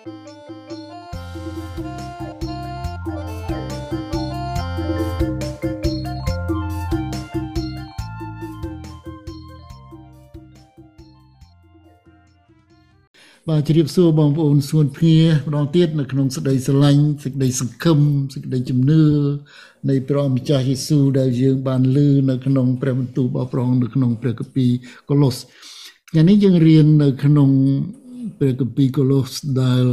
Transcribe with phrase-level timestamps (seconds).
[0.00, 0.10] បាទ
[13.66, 17.98] ជម្រាបសួរបងប្អូនសួនភ្ងាម្ដងទៀតនៅក្នុងសេចក្តីស្រឡាញ់សេចក្តីសង្ឃឹម
[18.34, 19.02] សេចក្តីជំនឿ
[19.88, 21.98] នៃព្រះម្ចាស់យេស៊ូវដែលយើងបានឮ
[22.30, 24.70] នៅក្នុងព្រះបន្ទូលរបស់ព្រះអង្គនៅក្នុងព្រះគម្ពីរ
[25.08, 25.36] កូឡូស
[26.10, 27.50] ថ្ងៃនេះយើងរៀននៅក្នុង
[28.40, 29.32] ព្រះគម្ពីរកូឡូស
[29.62, 29.84] ដែល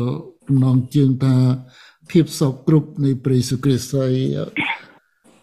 [0.48, 1.36] ចំណងជើងថា
[2.12, 4.14] ភាពសោកគ្រប់នៃព្រះយេស៊ូវគ្រីស្ទហើយ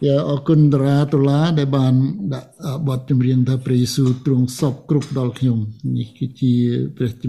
[0.06, 1.94] យ៉ាអរគុណតារាតុលាដែលបាន
[2.34, 2.50] ដាក់
[2.88, 5.58] បទចម្រៀងថាព្រះយេស៊ូវទ្រង់សពគ្រប់ដល់ខ្ញុំ
[5.96, 6.52] នេះគឺជា
[6.96, 7.24] ព្រះច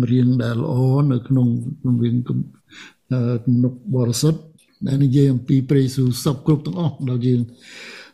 [0.00, 0.74] ម្រៀងដែលល្អ
[1.12, 1.46] នៅក្នុង
[1.84, 4.40] ចម្រៀងទំនុកបរិសុទ្ធ
[4.86, 7.40] ដែលនិយាយអំពីព្រះយេស៊ូវសពគ្រប់ទាំងអស់ដល់យើង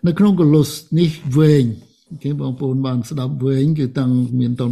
[0.06, 1.66] នៅក្នុងកូឡូសនេះវែង
[2.23, 4.62] គេបងប្អូនបានស្ដាប់វែងគឺតាំងមានត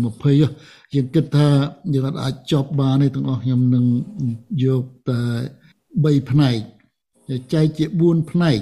[0.41, 1.49] 20 យើងគិតថា
[1.95, 3.85] យើងអាចចប់បានទេទាំងអស់ខ្ញុំនឹង
[4.65, 5.21] យកតែ
[5.77, 6.59] 3ផ្នែក
[7.55, 8.59] ចែកជា4ផ្នែក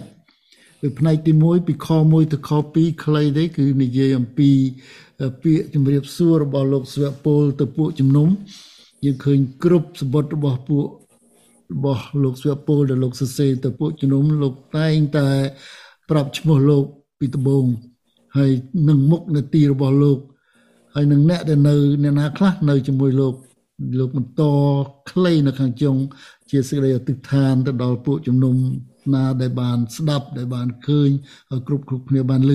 [0.80, 4.50] គឺផ្នែកទី1ពីខ1ទៅខ2ខ្លីទេគឺនិយាយអំពី
[5.42, 8.28] ពាក្យជំរាបសួររបស់លោកស្វៈពលទៅពួកជំនុំ
[9.05, 10.86] យើងឃើញគ្រប់សម្បត្តិរបស់ពួក
[11.75, 15.28] របស់លោកស្វៈពលដែលលោកសរសេរទៅពួកជំនុំលោកតែងតែ
[16.10, 16.84] ប្រាប់ឈ្មោះលោក
[17.19, 17.66] ពីដំបូង
[18.36, 18.50] ហើយ
[18.88, 20.19] នឹងមុខនាទីរបស់លោក
[20.94, 23.34] ហើយនឹងអ្នកដែលនៅអ្នកណាខ្លះនៅជាមួយលោក
[23.98, 24.42] លោកបន្ត
[25.10, 25.96] ខ្លីនៅខាងចុង
[26.50, 28.54] ជាសេចក្តីអធិដ្ឋានទៅដល់ពួកជំនុំ
[29.14, 31.10] ណាដែលបានស្ដាប់ដែលបានឃើញ
[31.50, 32.52] ហើយគ្រប់គ្រប់គ្នាបានឮ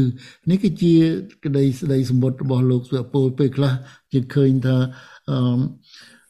[0.50, 0.96] នេះគឺជា
[1.46, 3.74] ក្តីស្ដីសម្បត្តិរបស់លោកសុពលពេលខ្លះ
[4.12, 4.78] ជាឃើញថា
[5.30, 5.60] អឺ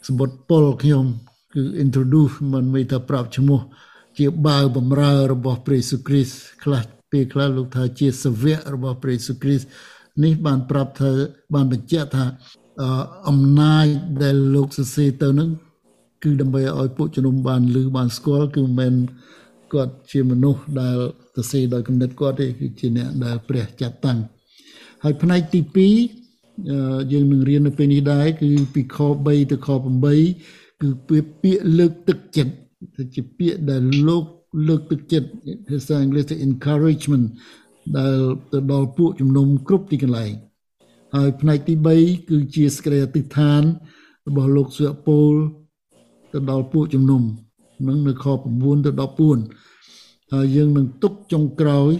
[0.08, 1.06] សម្បត្តិពលខ្ញុំ
[1.54, 3.60] គឺ introduce មិនមិនថាប្រាប់ឈ្មោះ
[4.18, 9.68] ជាបាវបំរើរបស់ព្រះយេស៊ូវគ្រីស្ទខ្លះពេលខ្លះលោកថាជាសាវករបស់ព្រះយេស៊ូវគ្រីស្ទ
[10.24, 11.12] នេះបានប្រាប់ថា
[11.54, 12.26] បានបញ្ជាក់ថា
[13.30, 13.86] អំណាច
[14.24, 15.50] ដែលលោកសរសេរទៅនឹង
[16.24, 18.94] គឺដើម្បីឲ្យពួកជំនុំបានឮបានស្គាល់គឺមិនមែន
[19.74, 20.98] គាត់ជាមនុស្សដែល
[21.36, 24.20] សរសេរដោយគំនិតគាត់ទេគឺជាអ្នកដែលព្រះចាត់តាំង
[25.04, 25.62] ហើយផ្នែកទី
[26.32, 29.70] 2យើងនឹងរៀននៅពេលនេះដែរគឺពីខ3ទៅខ
[30.26, 32.54] 8គឺពាក្យលើកទឹកចិត្ត
[33.16, 34.24] ជាពាក្យដែលលោក
[34.68, 35.28] លើកទឹកចិត្ត
[35.68, 37.26] ភាសាអង់គ្លេសថា encouragement
[37.98, 38.18] ដែល
[38.52, 40.32] ទៅដល់ពួកជំនុំគ្រប់ទីកន្លែង
[41.16, 43.62] ហើយផ្នែកទី3គឺជាសក្តិអតិថាន
[44.28, 45.34] របស់លោកសុពល
[46.34, 47.22] ទៅដល់ពួកជំនុំ
[47.88, 48.92] នឹងនៅខ9ទៅ
[49.66, 51.92] 14ហើយយើងនឹងទុកចុងក្រោយ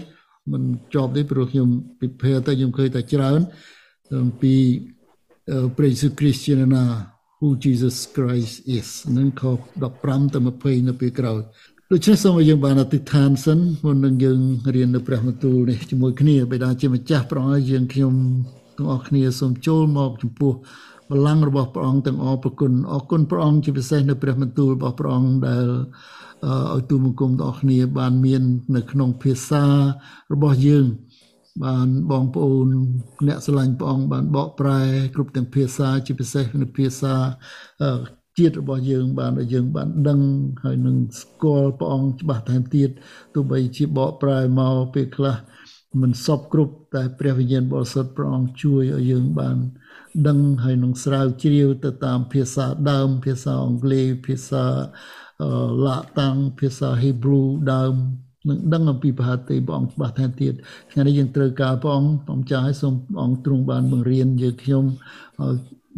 [0.52, 0.62] មិន
[0.94, 1.68] ជាប់ទេព្រោះខ្ញុំ
[2.00, 3.40] ពិភាក្សាតែខ្ញុំឃើញតែច្រើន
[4.22, 4.54] អំពី
[5.76, 6.84] ព្រះយេស៊ូវគ្រីស្ទជាណា
[7.38, 9.42] who Jesus Christ is នឹងខ
[9.88, 11.40] 15ទៅ20នៅពេលក្រោយ
[11.92, 14.40] ដូច្នេះសូមឲ្យយើងបានអធិដ្ឋានសិនមុននឹងយើង
[14.74, 18.14] រៀននៅព្រះបន្ទូលនេះជាមួយគ្នាបិតាជាម្ចាស់ព្រះអង្គយើងខ្ញុំ
[18.76, 20.52] ទាំងអស់គ្នាសូមចូលមកចំពោះ
[21.10, 25.66] បល្ល័ង្ករបស់ព្រះអង្គទាំងអស់ប្រគុណអរគុណព្រះអង្គជាពិសេសនៅព្រះបន្ទូលរបស់ព្រះអង្គដែល
[26.74, 28.42] ឲ្យទូលបង្គំទាំងអស់គ្នាបានមាន
[28.76, 29.64] នៅក្នុងភាសា
[30.32, 30.86] របស់យើង
[31.64, 32.66] បានបងប្អូន
[33.26, 34.80] អ្នកស្រឡាញ់ព្រះអង្គបានបកប្រែ
[35.14, 37.14] គ្រប់ទាំងភាសាជាពិសេសនៅភាសា
[38.38, 40.20] ជាតិរបស់យើងបានឲ្យយើងបានដឹង
[40.64, 42.90] ហើយនឹងស្គាល់ព្រះអង្គច្បាស់ថែមទៀត
[43.34, 45.36] ទោះបីជាបកប្រែមកពេលខ្លះ
[46.02, 49.56] មិនសពគ្រប់តែព្រះវិញ្ញាណបរិសុទ្ធព្រះអង្គជួយឲ្យយើងបាន
[50.28, 54.64] ដឹងហើយនឹងស្រាវជ្រាវទៅតាមភាសាដើម ភាសាអង់គ្លេសភាសា
[55.86, 57.94] ឡាតាំងភាសាហេប្រ៊ូដើម
[58.48, 60.52] នឹងដឹងអំពីប្រហតិព្រះអង្គច្បាស់ថែមទៀត
[60.90, 64.84] ថ្ងៃនេះយើងត្រូវការព្រះអង្គព្រះចាស់ឲ្យសូមព្រះអង្គទ្រង់បានបង្រៀនយើងខ្ញុំ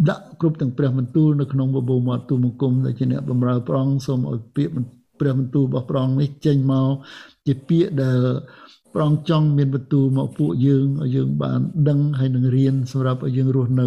[0.09, 4.75] ដាក់គ្រប់ទាំងព្រះបន្ទូលនៅក្នុងបបោមាត់ទូមង្គមដែលជាអ្នកបម្រើព្រះអង្គសូមឲ្យពាក្យ
[5.21, 6.91] ព្រះបន្ទូលរបស់ព្រះអង្គនេះចេញមក
[7.47, 8.19] ជាពាក្យដែល
[8.95, 13.87] ព្រះអង្គចង់មានបន្ទូលមកពួកយើងឲ្យយើងបានដឹងហើយនឹងរៀនសម្រាប់ឲ្យយើងរស់នៅ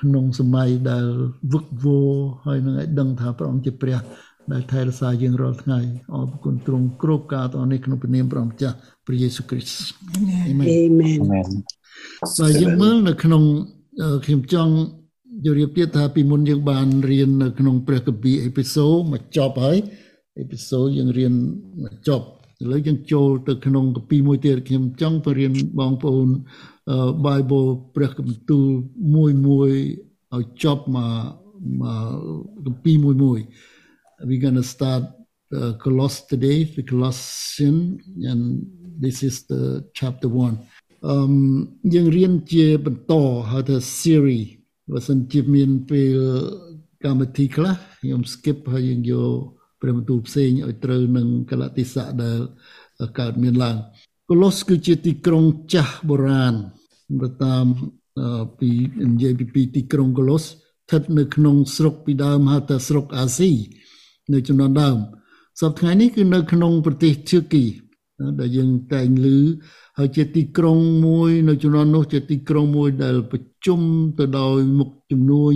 [0.00, 1.06] ក្នុងសម័យដែល
[1.52, 2.10] វឹកវរ
[2.46, 3.98] ហើយនឹងឲ្យដឹងថាព្រះអង្គជាព្រះ
[4.52, 5.78] ដែលថែរក្សាយើងរាល់ថ្ងៃ
[6.14, 9.92] អរគុណទ្រង់គ្រប់ការតនេះក្នុងព្រះនាមព្រះម្ចាស់ព្រះយេស៊ូវគ្រីស្ទ
[10.48, 13.42] អាមែនបាទយើងមើលនៅក្នុង
[14.24, 14.74] ខ្ញុំចង់
[15.44, 19.78] ជម្រាបទៀតថាពីមុនយើងបានរៀននៅក្នុងព្រះគម្ពីរអេពីសូតមកចប់ហើយ
[20.38, 21.32] អេពីសូតយើងរៀន
[21.82, 22.26] មកចប់
[22.62, 26.28] ឥឡូវយើងចូលទៅក្នុងកពីមួយទៀតខ្ញុំចង់បរៀនបងប្អូន
[27.26, 28.64] Bible ព្រះគម្ពីរ
[29.14, 29.70] មួយមួយ
[30.36, 31.12] ឲ្យចប់មក
[31.80, 31.84] ម
[32.66, 33.40] កកពីមួយមួយ
[34.28, 35.04] we going to start
[35.58, 37.76] uh, Coloss today the Colossian
[38.30, 38.42] and
[39.04, 39.62] this is the
[39.98, 41.34] chapter 1 um
[41.94, 43.12] យើងរៀនជាបន្ត
[43.50, 44.57] ហៅថា series
[44.90, 46.16] បើសិនជាមានពេល
[47.04, 49.32] កម្មវិធីខ្លះខ្ញុំ skip ហើយយើងយក
[49.80, 52.38] ព្រះបន្ទូលផ្សេងឲ្យត្រូវនឹងកលតិសៈដែល
[53.18, 53.76] កើតមានឡើង
[54.30, 56.54] កូឡូសគឺជាទីក្រុងចាស់បុរាណ
[57.44, 57.66] តាម
[58.58, 58.70] ពី
[59.10, 63.52] និយាយពីទីក្រុងកូឡូសស្ថិតនៅក្នុងស្រុកពីដើមហៅថាស្រុកអាស៊ី
[64.32, 64.96] នៅចំនួនដើម
[65.60, 67.64] សប្តាហ៍ថ្ងៃនេះគឺនៅក្នុងប្រទេសជឿគី
[68.40, 69.38] ដែលយើងតែងឮ
[69.98, 73.80] ហើយជាទីក្រុងមួយ នៅចំនួននោះជាទីក្រុងមួយដែលប្រជុំ
[74.18, 75.54] ទៅដោយមុខជំនួយ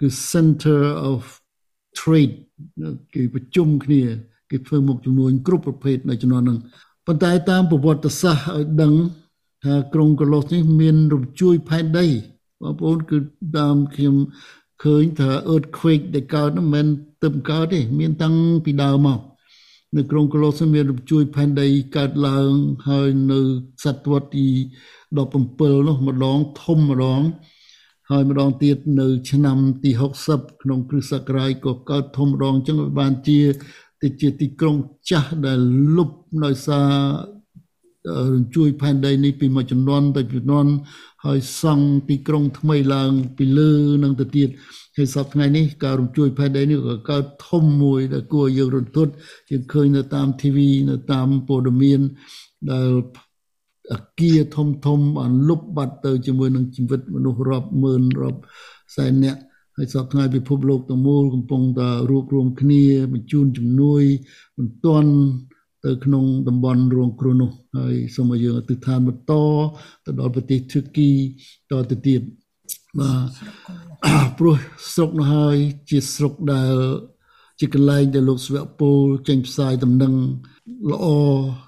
[0.00, 1.22] គឺ Center of
[1.98, 2.34] Trade
[3.14, 4.02] គេប្រជុំគ្នា
[4.50, 6.58] គេធ្វើមុខជំនួញគ្រប់ប្រភេទនៅចំនួនហ្នឹង
[7.06, 8.94] ប៉ុន្តែតាមប្រវត្តិសាស្ត្រឲ្យដឹង
[9.64, 12.06] ថាក្រុងកូឡូសនេះមានរំជួយផែនដី
[12.62, 13.18] បងប្អូនគឺ
[13.58, 14.16] តាមខ្ញុំ
[14.84, 16.86] ឃើញថា earthquake ដែលកើតនោះមិន
[17.24, 18.34] ទៅកើតទេមានតាំង
[18.64, 19.18] ពីដើមមក
[19.96, 22.52] នៅក្រុងកូឡូសមានរំជួយផែនដីកើតឡើង
[22.88, 23.40] ហើយនៅ
[23.84, 24.48] សតវត្សទី
[25.16, 27.22] 17នោះម្ដងធំម្ដង
[28.10, 29.90] ហើយម្ដងទៀតនៅ ឆ្នាំទី
[30.26, 33.40] 60ក្នុងគ្រិស្តសករាជក៏កើតធំម្ដងអញ្ចឹងបានជា
[34.02, 34.76] ទៅជាទីក្រុង
[35.10, 35.60] ចាស់ដែល
[35.96, 36.10] លុប
[36.44, 37.37] ដោយសារ
[38.56, 40.66] ជួយផែនដីនេះពីមួយចំនួនទៅចំនួន
[41.24, 43.70] ហើយសង់ទីក្រុងថ្មីឡើងពីលើ
[44.02, 44.48] នឹងទៅទៀត
[44.96, 49.12] ហើយសប្តាហ៍ថ្ងៃនេះការរំជួយផែនដីនេះក៏កើតធំមួយដែលគួរយើងរន្ធត់
[49.50, 50.58] យើងឃើញនៅតាម TV
[50.90, 52.00] នៅតាមព័ត៌មាន
[52.70, 52.90] ដែល
[53.92, 58.40] អគារធំធំបានលុបបាត់ទៅជាមួយនឹងជីវិតមនុស្សរាប់ម៉ឺនរាប់
[58.96, 59.40] សែននាក់
[59.76, 64.02] ហើយសពថ្ងៃពិភពលោកទាំងមូលកំពុងតែរួបរวมគ្នាបញ្ជូនជំនួយ
[64.58, 65.12] មិនទាន់
[65.84, 69.32] ទៅក្នុងតំបន់រងគ្រោះនោះហើយសូមឲ្យយើងអធិដ្ឋានបន្ត
[70.04, 71.10] ទៅដល់ប្រទេសទូគី
[71.70, 72.22] តទៅទៀត
[72.98, 74.56] បាទព្រោះ
[74.92, 75.56] ស្រុកនោះហើយ
[75.90, 76.74] ជាស្រុកដែល
[77.58, 78.98] ជាកន្លែងដែលលោកស្វៈពល
[79.28, 80.14] ចេញផ្សាយដំណឹង
[80.90, 81.06] ល្អ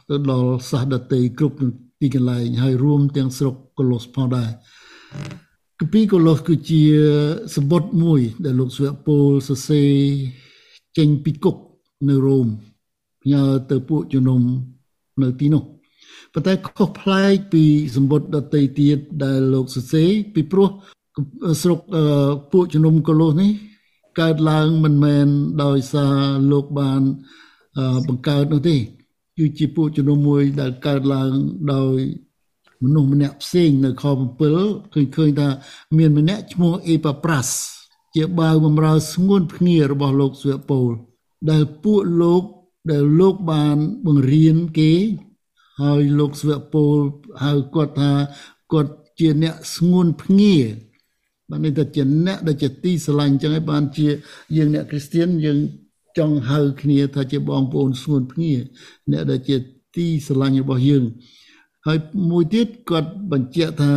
[0.09, 1.57] ទៅដល់សាសដតីគ្រប់
[2.01, 4.51] ទីកន្លែងហើយរួមទាំងស្រុកកូឡូសផងដែរ
[5.79, 6.83] គពីកូឡូសគឺជា
[7.57, 9.91] សម្បត្តិមួយ ដែលលោកស្វៈពលសរសេរ
[10.99, 11.57] ចេញពីគុក
[12.09, 12.49] នៅរ៉ូម
[13.23, 14.41] ផ្ញើទៅពួកជំនុំ
[15.23, 15.63] នៅទីនោះ
[16.33, 17.65] ប៉ុន្តែខុសប្លែកពី
[17.97, 20.69] សម្បត្តិដតីទៀតដែលលោកសរសេរពីព្រោះ
[21.63, 21.81] ស្រុក
[22.53, 23.51] ពួកជំនុំកូឡូសនេះ
[24.21, 25.27] កើតឡើងមិនមែន
[25.65, 26.15] ដោយសារ
[26.53, 27.03] លោកបាន
[28.09, 28.77] បង្កើតនោះទេ
[29.37, 31.31] គឺជាពួកជំនុំមួយដែលកើតឡើង
[31.75, 31.99] ដោយ
[32.85, 34.05] មនុស្សម្នាក់ផ្សេងនៅខ
[34.49, 35.49] 7ឃើញឃើញថា
[35.99, 37.53] មានម្នាក់ឈ្មោះអេប៉ាប្រាស់
[38.17, 40.89] ជាបាវបំរើស្ងួនភ្ងារបស់លោកស្វៈពល
[41.51, 42.43] ដែលពួកលោក
[42.89, 44.93] ដែលលោកបានបង្រៀនគេ
[45.83, 46.95] ហើយលោកស្វៈពល
[47.45, 48.13] ហៅគាត់ថា
[48.73, 50.57] គាត់ជាអ្នកស្ងួនភ្ងា
[51.49, 54.09] បាននេះតែជាអ្នកដែលជាទីស្រឡាញ់អញ្ចឹងហើយបានជា
[54.57, 55.59] យើងអ្នកគ្រីស្ទៀនយើង
[56.19, 58.55] ចង់ហៅគ្នាថាជាបងប្អូនស្ងួនភ្ងា
[59.11, 59.57] អ្នកដែលជា
[59.97, 61.05] ទីស្រឡាញ់របស់យើង
[61.87, 61.99] ហើយ
[62.31, 63.93] មួយទៀតគាត់បញ្ជាក់ថា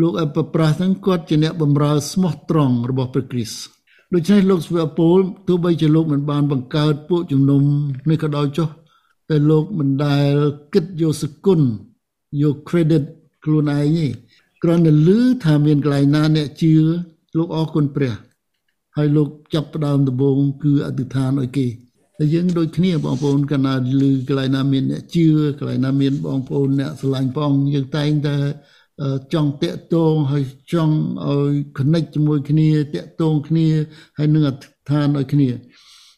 [0.00, 3.77] លោកអបប្រាស់ហ្នឹងគាត់ជាអ្នកបម្រើស្មោះត្រង់របស់ព្រះគ្រីស្ទ
[4.14, 5.18] ដូច្នេះលោកស្វៈពល
[5.48, 7.62] ទោះបីជាលោកមិនបានបង្កើតពួកជំនុំ
[8.10, 8.68] នេះក៏ដោយចុះ
[9.28, 10.32] តែលោកមិនដែល
[10.74, 11.60] គិតយកសគុណ
[12.42, 13.04] យក credit
[13.44, 14.06] ខ្លួនឯងទេ
[14.62, 16.74] គ្រាន់តែឮថាមានកន្លែងណាអ្នកជឿ
[17.36, 18.14] លោកអរគុណព្រះ
[18.96, 21.66] ហើយលោកចាប់ផ្ដើមដំបូងគឺអធិដ្ឋានឲ្យគេ
[22.18, 25.26] តែយើងដូចគ្នាបងប្អូនកណ្ណាឮកន្លែងណាមានអ្នកជឿ
[25.58, 28.36] កន្លែងណាមានបងប្អូនអ្នកស្រឡាញ់ផងយើងតែងតែ
[29.32, 30.96] ចង់តាក់ទងហើយចង់
[31.26, 33.66] ឲ្យ connect ជាមួយគ្នាតាក់ទងគ្នា
[34.18, 35.48] ហើយនឹងអធិដ្ឋានឲ្យគ្នា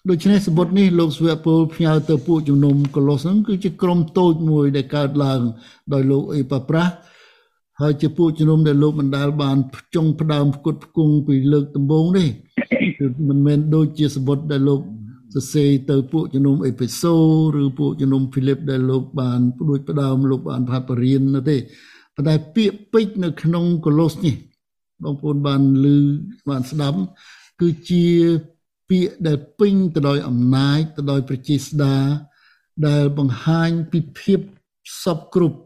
[0.09, 5.41] ដូច្នេះសម្បត្តិនេះលោកស្វៈពលផ្ញើទៅពួកជំនុំកូឡូសហ្នឹងគឺជាក្រុមតូចមួយដែលកើតឡើង
[5.93, 6.93] ដោយលោកអេប៉ាប្រាស់
[7.81, 9.57] ហើយជាពួកជំនុំដែលលោកមិនដែលបាន
[9.95, 12.29] ចុងផ្ដើមផ្គត់ផ្គង់ពីលើកដំបូងនេះ
[12.99, 14.81] គឺមិនមែនដូចជាសម្បត្តិដែលលោក
[15.35, 17.15] សរសេរទៅពួកជំនុំអេពីសូ
[17.61, 21.57] ឬពួកជំនុំហ្វីលីបដែលលោកបានផ្ដួចផ្ដើមលោកបានផាត់បរៀននោះទេ
[22.21, 24.35] ប៉ុន្តែពាក្យពេចនៅក្នុងកូឡូសនេះ
[25.03, 25.87] បងប្អូនបានឮ
[26.49, 26.99] បានស្ដាប់
[27.61, 28.07] គឺជា
[28.89, 31.97] ពាក្យដែលពេញទៅដោយអំណាចទៅដោយប្រជាស្ដា
[32.87, 34.41] ដែលបង្ហាញពីភាព
[35.03, 35.59] សពគ្រប់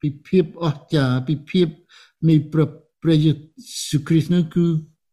[0.00, 1.68] ពីភាពអស្ចារ្យពីភាព
[2.28, 2.68] នៃព្រះ
[3.02, 3.32] ព្រះយេ
[3.86, 4.64] ស៊ូវគ្រីស្ទនោះគឺ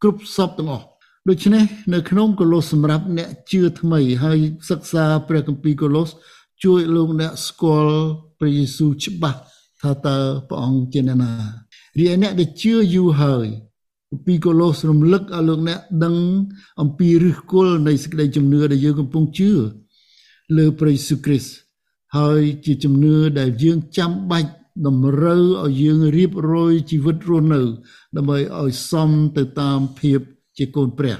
[0.02, 0.86] គ្រប់សពទាំងអស់
[1.28, 1.64] ដូច្នេះ
[1.94, 4.38] នៅក្នុងកូឡូសសម្រាប់អ្នកជឿថ្មីហើយ
[4.70, 6.10] សិក្សាព្រះគម្ពីរកូឡូស
[6.64, 8.00] ជួយលោកអ្នកស្គាល់
[8.38, 9.40] ព្រះយេស៊ូវច្បាស់
[9.80, 10.18] ថាតើ
[10.48, 11.32] ព្រះអង្គជាអ្នកណា
[11.98, 13.46] រីឯអ្នកដែលជឿយូរហើយ
[14.26, 16.16] ពីកូឡូសរំលឹកឲ្យលោកអ្នកដឹង
[16.80, 19.50] អំពីឫសគល់នៃសេចក្តីជំនឿដែលយើងកំពុងជឿ
[20.56, 21.52] លើព្រះយេស៊ូវគ្រីស្ទ
[22.16, 24.50] ហើយជាជំនឿដែលយើងចាំបាច់
[24.86, 27.60] តម្រូវឲ្យយើងរៀបរយជីវិតរស់នៅ
[28.16, 30.20] ដើម្បីឲ្យសមទៅតាមភាព
[30.56, 31.16] ជាកូនព្រះ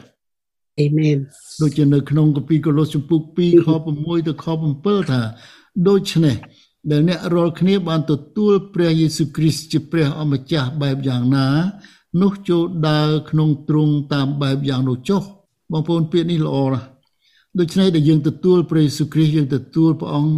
[0.81, 1.17] អេមែន
[1.61, 4.47] ដូចជានៅក្នុងកាពីកូឡូសជំពូក2ខ6ទៅខ
[4.79, 5.21] 7ថា
[5.88, 6.37] ដូច្នេះ
[6.88, 11.49] ដែលអ្នករាល់គ្នាបានទទួលព្រះយេស៊ូវគ្រីស្ទជាព្រះអម្ចាស់បែបយ៉ាងណា
[12.22, 15.22] នោះចូលដើរក្នុងទ្រង់តាមបែបយ៉ាងនោះចុះ
[15.72, 16.87] បងប្អូនពាក្យនេះល្អណាស់
[17.58, 20.32] ដូច្នេះដែលយើងទទួលព្រះយេស៊ូវគ្រីស្ទយើងទទួលព្រះអង្គ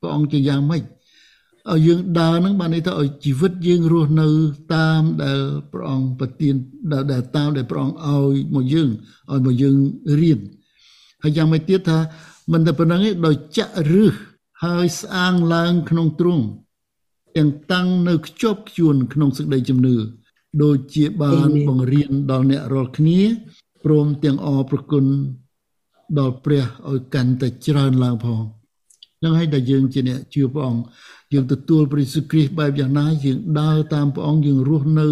[0.00, 4.26] ព្រះអង្គជាយ៉ាងម៉េចឲ្យយើងដើរហ្នឹងបានន័យថាឲ្យជីវិតយើងរស់នៅ
[4.74, 5.38] តាមដែល
[5.72, 6.54] ព្រះអង្គប្រទាន
[6.92, 8.88] ដែលតាមដែលព្រះអង្គឲ្យមកយើង
[9.30, 9.76] ឲ្យមកយើង
[10.20, 10.38] រៀន
[11.22, 11.98] ហើយយ៉ាងម៉េចទៀតថា
[12.52, 14.14] មិនតែប៉ុណ្្នឹងទេដោយចាក់រឹស
[14.64, 16.44] ហើយស្អាងឡើងក្នុងទ្រង់
[17.36, 19.96] ទាំងតាំងនៅខ្ជាប់ខ្ជួនក្នុងសេចក្តីជំនឿ
[20.62, 23.20] ដូចជាបានបង្រៀនដល់អ្នករាល់គ្នា
[23.84, 25.04] ព្រមទាំងអរប្រគុណ
[26.18, 28.42] ដល់ព្រះឲ្យកាន់តែច្រើនឡើងផង
[29.24, 30.82] នឹងហើយដែលយើងជាអ្នកជឿព្រះអង្គ
[31.32, 35.08] យើងទទួលព្រះយេស៊ូវគ្រីស្ទបែបយ៉ាងណាយើងដើរតាមព្រះអង្គយើងរស់នៅ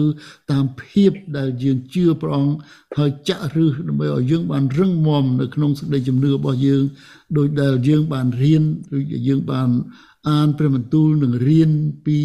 [0.52, 2.54] តាមភាពដែលយើងជឿព្រះអង្គ
[2.99, 6.82] ហើយចាក់ឫសដើម្បីឲ្យយើងបានរឹងមាំនៅក្នុងសេចក្តីជំនឿរបស់យើង
[7.37, 8.62] ដោយដែលយើងបានរៀន
[8.96, 9.68] ឬយើងបាន
[10.28, 11.70] អានព្រះបន្ទូលនិងរៀន
[12.06, 12.18] ពី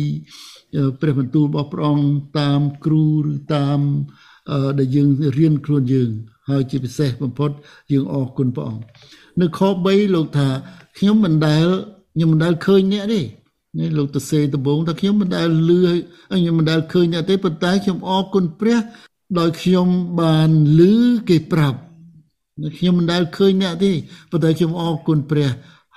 [1.02, 2.08] ព្រះបន្ទូលរបស់ព្រះអង្គ
[2.40, 3.80] តាមគ្រូឬតាម
[4.80, 5.08] ដែលយើង
[5.38, 6.10] រៀនខ្លួនយើង
[6.50, 7.52] ហើយជាពិសេសបំផុត
[7.92, 8.84] យើងអរគុណព្រះអង្គ
[9.42, 10.48] នៅខ3លោកថា
[10.98, 11.68] ខ្ញុំមិនដែល
[12.16, 13.22] ខ្ញុំមិនដែលឃើញអ្នកទេ
[13.78, 15.80] នេះលោកទៅសេដំបងថាខ្ញុំមិនដែលលឺ
[16.32, 18.80] ខ្ញុំមិនដែលឃើញអ្នកទេប៉ុន្តែខ្ញុំអរគុណព្រះ
[19.40, 19.88] ដោយខ្ញុំ
[20.22, 20.50] បាន
[20.80, 20.94] លឺ
[21.30, 21.80] គេប្រាប់
[22.78, 23.92] ខ្ញុំមិនដែលឃើញអ្នកទេ
[24.32, 25.50] ប៉ុន្តែខ្ញុំអរគុណព្រះ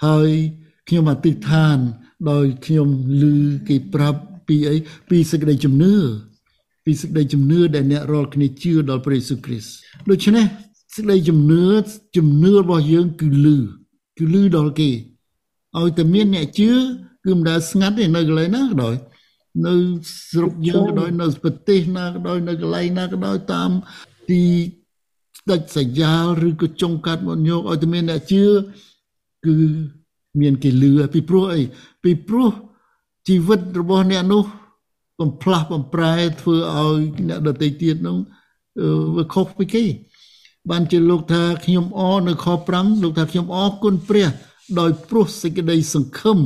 [0.05, 0.31] ហើយ
[0.89, 1.79] ខ្ញុំអធិដ្ឋាន
[2.31, 2.89] ដោយខ្ញុំ
[3.23, 3.25] ឮ
[3.69, 4.77] គេប្រាប់ពីអី
[5.09, 5.95] ពីសេចក្តីជំនឿ
[6.85, 9.71] ពីសេចក្តីជំនឿដែលអ្នករាល់គ្នាជឿដល់ព្រះយេស៊ូវគ្រីស្ទ
[10.11, 10.45] ដូច្នេះ
[10.95, 11.65] សេចក្តីជំនឿ
[12.17, 13.47] ជំនឿរបស់យើងគឺឮ
[14.19, 14.91] គឺឮដល់គេ
[15.79, 16.71] ឲ្យតែមានអ្នកជឿ
[17.25, 18.95] គឺមិនដែលស្ងាត់ទេនៅកន្លែងណាក៏ដោយ
[19.67, 19.75] នៅ
[20.31, 23.71] ស្រុកយើងក៏ដោយនៅប្រទេសណាក៏ដោយនៅកន្លែងណាក៏ដោយតាម
[24.31, 24.43] ទី
[25.39, 28.45] ស្ដេចសយ៉ាលឬក៏ចុងកាត់មកញោកឲ្យតែមានអ្នកជឿ
[29.47, 29.55] គឺ
[30.41, 31.63] មានគេលឺពីព្រោះអី
[32.05, 32.51] ពីព្រោះ
[33.29, 34.45] ជីវិតរបស់អ្នកនោះ
[35.21, 38.17] បំផ្លាស់បំប្រែធ្វើឲ្យអ្នកដទៃទៀតនោះ
[39.17, 39.85] វាខុសពីគេ
[40.71, 44.29] បានជាលោកថាខ្ញុំអរនៅខ5លោកថាខ្ញុំអរគុណព្រះ
[44.79, 46.39] ដោយព្រោះសេចក្តីសង្ឃឹម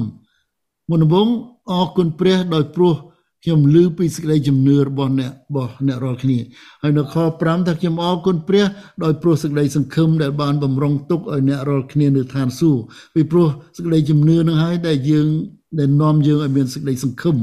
[0.90, 1.28] មុនដំបូង
[1.70, 2.94] អរគុណព្រះ ដោយព្រោះ
[3.42, 6.38] ខ្ញុំឮពីសេចក្តីជំនឿរបស់អ្នករបស់អ្នករាល់គ្នា
[6.82, 8.64] ហើយនៅខ5ថាខ្ញុំអរគុណព្រះ
[9.04, 12.82] ដោយព្រោះសេចក្តីសង្ឃឹមដែលបានបំរុងទុកឲ្យអ្នករាល់គ្នានៅឋានសួគ៌
[13.14, 15.28] ពីព្រោះសេចក្តីជំនឿនឹងហើយដែលយើង
[15.78, 17.36] ដែលនាំយើងឲ្យមានសេចក្តីសង្ឃឹម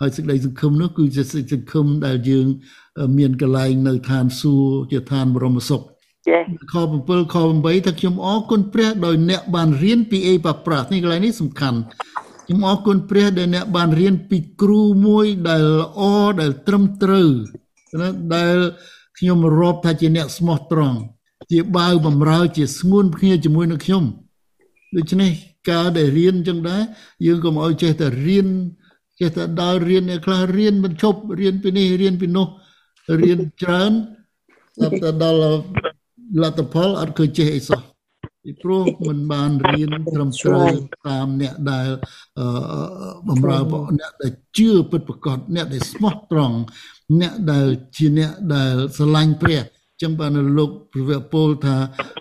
[0.00, 2.46] ហើយសេចក្តីសង្ឃឹមនោះគឺជាសេចក្តីសង្ឃឹមដែលយើង
[3.18, 5.82] មានកន្លែងនៅឋានសួគ៌ជាឋានបរមសុខ
[6.28, 6.42] ចា៎
[6.72, 11.78] ខ7ខ8ថាខ្ញុំអរគុណព្រះដោយអ្នកបានរៀនពីអេបាប្រាសនេះកន្លែងនេះសំខាន់
[12.52, 16.00] ខ្ញុំអរគុណព្រះដែលអ្នកបានរៀនពីគ្រូមួយដែលល្អ
[16.40, 17.28] ដែលត្រឹមត្រូវ
[18.00, 18.56] ណាដែល
[19.18, 20.98] ខ្ញុំរាប់ថាជាអ្នកស្មោះត្រង់
[21.52, 24.04] ជាបាវបំរើជាស្ងួនគ្នាជាមួយនឹងខ្ញុំ
[24.96, 25.30] ដូច្នេះ
[25.70, 26.82] ការដែលរៀនចឹងដែរ
[27.26, 28.48] យើងកុំឲ្យចេះតែរៀន
[29.20, 32.46] ចេះតែដើររៀនអ្នកខ្លះរៀនមិនឈប់រៀនពីនេះរៀនពីនោះ
[33.20, 33.92] រៀនច្រើន
[34.80, 35.38] ដល់ទៅដល់
[36.42, 37.91] លទ្ធផលអត់ឃើញចេះអីសោះ
[38.42, 40.66] ពីព្រោះមិនបានរៀនត្រឹមត្រូវ
[41.08, 41.88] តាមអ្នកដែល
[43.28, 43.58] បំរើ
[44.00, 46.56] អ្នកដែលជឿពិតប្រាកដអ្នកដែលស្មោះត្រង់
[47.20, 49.62] អ្នកដែលជាអ្នកដែលស្រឡាញ់ព្រះ
[50.02, 51.76] ចឹងបានលោកព្រះវពលថា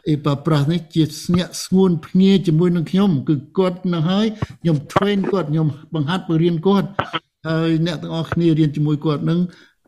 [0.10, 4.26] អេប៉ាប្រាស់នេះជាស្ញាក់ស្ងួនភ្ងាជាមួយនឹងខ្ញុំគឺគាត់នៅហើយ
[4.62, 6.90] ខ្ញុំ train គាត់ខ្ញុំបង្ហាត់បង្រៀនគាត់
[7.48, 9.40] ហើយអ្នកទាំងអស់គ្នារៀនជាមួយគាត់នឹង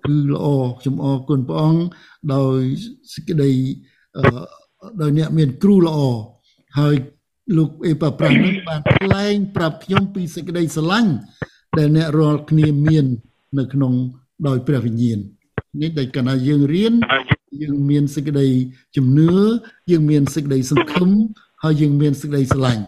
[0.05, 0.45] គឺល្អ
[0.79, 1.81] ខ្ញុំអរគុណព្រះអង្គ
[2.33, 2.59] ដោយ
[3.13, 3.51] សេចក្តី
[5.01, 5.97] ដោយអ្នកមានគ្រូល្អ
[6.79, 6.95] ហើយ
[7.57, 11.11] លោកអេប៉ាប្រាស់នឹងបានថ្លែងប្រាប់ខ្ញុំពីសេចក្តីស្រឡាញ់
[11.77, 13.05] ដែលអ្នករាល់គ្នាមាន
[13.59, 13.93] នៅក្នុង
[14.47, 15.19] ដោយព្រះវិញ្ញាណ
[15.81, 16.93] នេះដែលកណ្ដាយើងរៀន
[17.61, 18.47] យើងមានសេចក្តី
[18.95, 19.31] ជំនឿ
[19.91, 21.09] យើងមានសេចក្តីសង្ឃឹម
[21.63, 22.83] ហើយយើងមានសេចក្តីស្រឡាញ់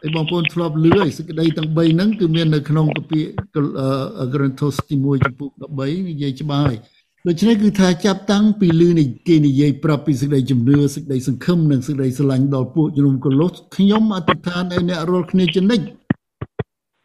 [0.00, 3.18] ហើយបងប្អូនធ្លាប់លឺហើយសេចក្តីទាំង3ហ្នឹងគឺមាននៅក្នុងកាពី
[3.54, 3.60] កូ
[4.42, 6.78] រិនថូសទី1ចំពុក13និយាយច្បាស់ហើយ
[7.28, 15.80] ដូច្នេះគឺថាចាប់តាំងពីលឺនេះគេនិយាយប្រាប់ពីសេចក្តីជំនឿសេចក្តីសង្ឃឹមនិងសេចក្តីស្រឡាញ់ដល់ពួកជំនុំកូឡូសខ្ញុំអធិដ្ឋានឲ្យអ្នករាល់គ្នាចនិច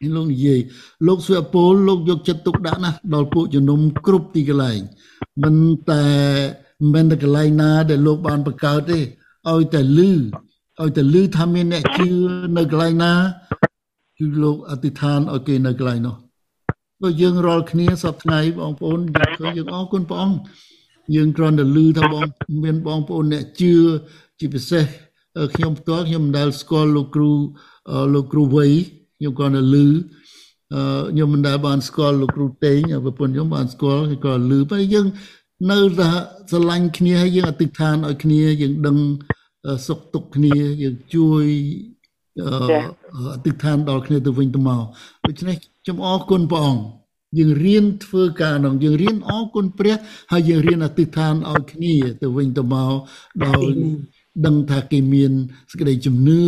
[0.00, 0.60] នេះលោកនិយាយ
[1.06, 4.80] លោកស្វពលលោកយកចិត្តទុកដាក់ណាស់ដល់ពួកជំនុំគ្រប់ទីកន្លែង
[5.42, 5.56] មិន
[5.90, 6.04] តែ
[6.94, 8.98] មិនតែកន្លែងណាដែលលោកបានបង្កើតទេ
[9.48, 10.10] ឲ្យតែលឺ
[10.80, 12.08] ឲ្យតែលឺថាមានអ្នកជឿ
[12.56, 13.12] នៅកន្លែងណា
[14.18, 16.27] គឺលោកអធិដ្ឋានឲ្យគេនៅកន្លែងនោះ
[17.02, 20.38] ដូចយើងរាល់គ្នាសប្ថ្ងៃបងប្អូនយើងឃើញយើងអរគុណព្រះអង្គ
[21.14, 22.24] យើងគ្រាន់តែឮថាបង
[22.64, 23.72] មានបងប្អូនអ្នកជឿ
[24.38, 24.84] ជាពិសេស
[25.54, 27.30] ខ្ញុំផ្ទាល់ខ្ញុំមិនដែលស្គាល់លោកគ្រូ
[28.14, 28.72] លោកគ្រូវ័យ
[29.18, 29.86] ខ្ញុំគ្រាន់តែឮ
[31.10, 35.06] ខ្ញុំមិនដែលបានស្គាល់លោកគ្រូតេងប្រពន្ធខ្ញុំបានស្គាល់ក៏ឮតែយើង
[35.70, 36.10] នៅតែ
[36.50, 38.96] ស្រឡាញ់គ្នាហើយយើងអធិដ្ឋានឲ្យគ្នាយើងដឹង
[39.86, 41.44] សុខទុក្ខគ្នាយើងជួយ
[43.34, 44.82] អធិដ្ឋានដល់គ្នាទៅវិញទៅមក
[45.26, 45.56] ដូច្នេះ
[45.88, 46.82] ខ្ញុំអរគុណព្រះអង្គ
[47.38, 49.96] យើងរៀនធ្វើការនោះយើងរៀនអរគុណព្រះ
[50.32, 52.92] ហើយយើងរៀនអធិដ្ឋានឲ្យគ្នាទៅវិញទៅមក
[53.44, 53.62] ដោយ
[54.46, 55.32] ដឹងថាគេមាន
[55.70, 56.42] សេចក្តីជំនឿ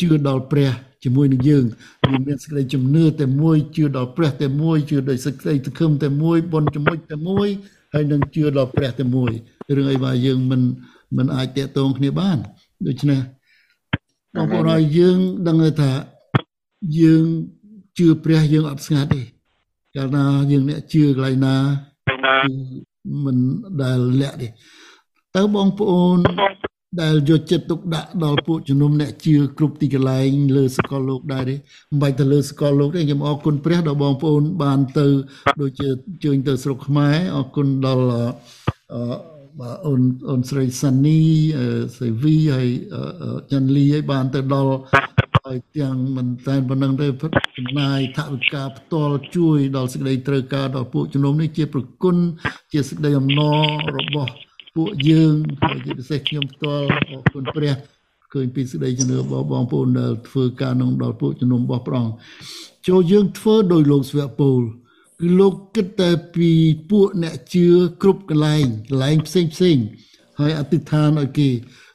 [0.00, 0.70] ជឿដល់ព្រះ
[1.04, 1.64] ជាមួយនឹងយើង
[2.08, 7.48] យើងមានសេចក្តីជំនឿតែមួយជឿដល់ព្រះតែមួយជឿដោយសេចក្តីសង្ឃឹមតែមួយបនជាមួយតែមួយ
[7.94, 9.32] ហើយនឹងជឿដល់ព្រះតែមួយ
[9.76, 10.60] រឿងអីបើយើងមិន
[11.16, 12.38] មិនអាចតាក់ទងគ្នាបាន
[12.86, 13.20] ដូច្នេះ
[14.34, 15.92] បងប្អូនហើយយើងដឹងថា
[17.00, 17.26] យើង
[18.00, 19.22] ជឿព្រះយើងអត់ស្ងាត់ទេ
[19.96, 21.56] កាលណាយើងអ្នកជឿកន្លែងណា
[23.24, 23.36] មិន
[23.82, 24.48] ដែលលាក់ទេ
[25.36, 26.18] តើបងប្អូន
[27.02, 35.06] ដែលយកចិត្តទុកដាក់ដល់ពួកជំនុំអ្នកជឿគ្រប់ទីកន្លែងលើសកលលោកដែរទេមិនបាច់ទៅលើសកលលោកទេខ្ញុំអរគុណព្រះដល់បងប្អូនបានទៅ
[35.60, 35.88] ដូចជា
[36.24, 38.04] ជើញទៅស្រុកខ្មែរអរគុណដល់
[38.94, 39.02] អឺ
[39.60, 41.20] បាទអូនអូនស្រីសានី
[41.98, 42.68] សេវីហើយ
[43.50, 44.74] ចាន់លីឲ្យបានទៅដល់
[45.52, 47.06] ហើយទាំងមិនតែប៉ុណ្្នឹងទេ
[47.58, 52.16] ចំណាយថវិកាផ្ទាល់ជួយ ដល់សេចក្តីត្រូវការដល់ពួកជំនុំនេះជាប្រគុណ
[52.72, 53.58] ជាសេចក្តីអំណរ
[53.98, 54.32] របស់
[54.76, 57.74] ពួកយើងហើយជាពិសេសខ្ញុំផ្ទាល់អរគុណព្រះ
[58.32, 62.14] ឃើញពីសេចក្តីជំនឿរបស់បងប្អូនដែលធ្វើការក្នុងដល់ពួកជំនុំរបស់ព្រះអង្គ
[62.88, 64.60] ចូលយើងធ្វើដោយលោកស្វៈពូល
[65.20, 66.50] គឺលោកគិតតែពី
[66.90, 67.66] ពួកអ្នកជឿ
[68.02, 69.76] គ្រប់កន្លែងកន្លែងផ្សេងផ្សេង
[70.40, 71.48] ហើយអធិដ្ឋានឲ្យគេ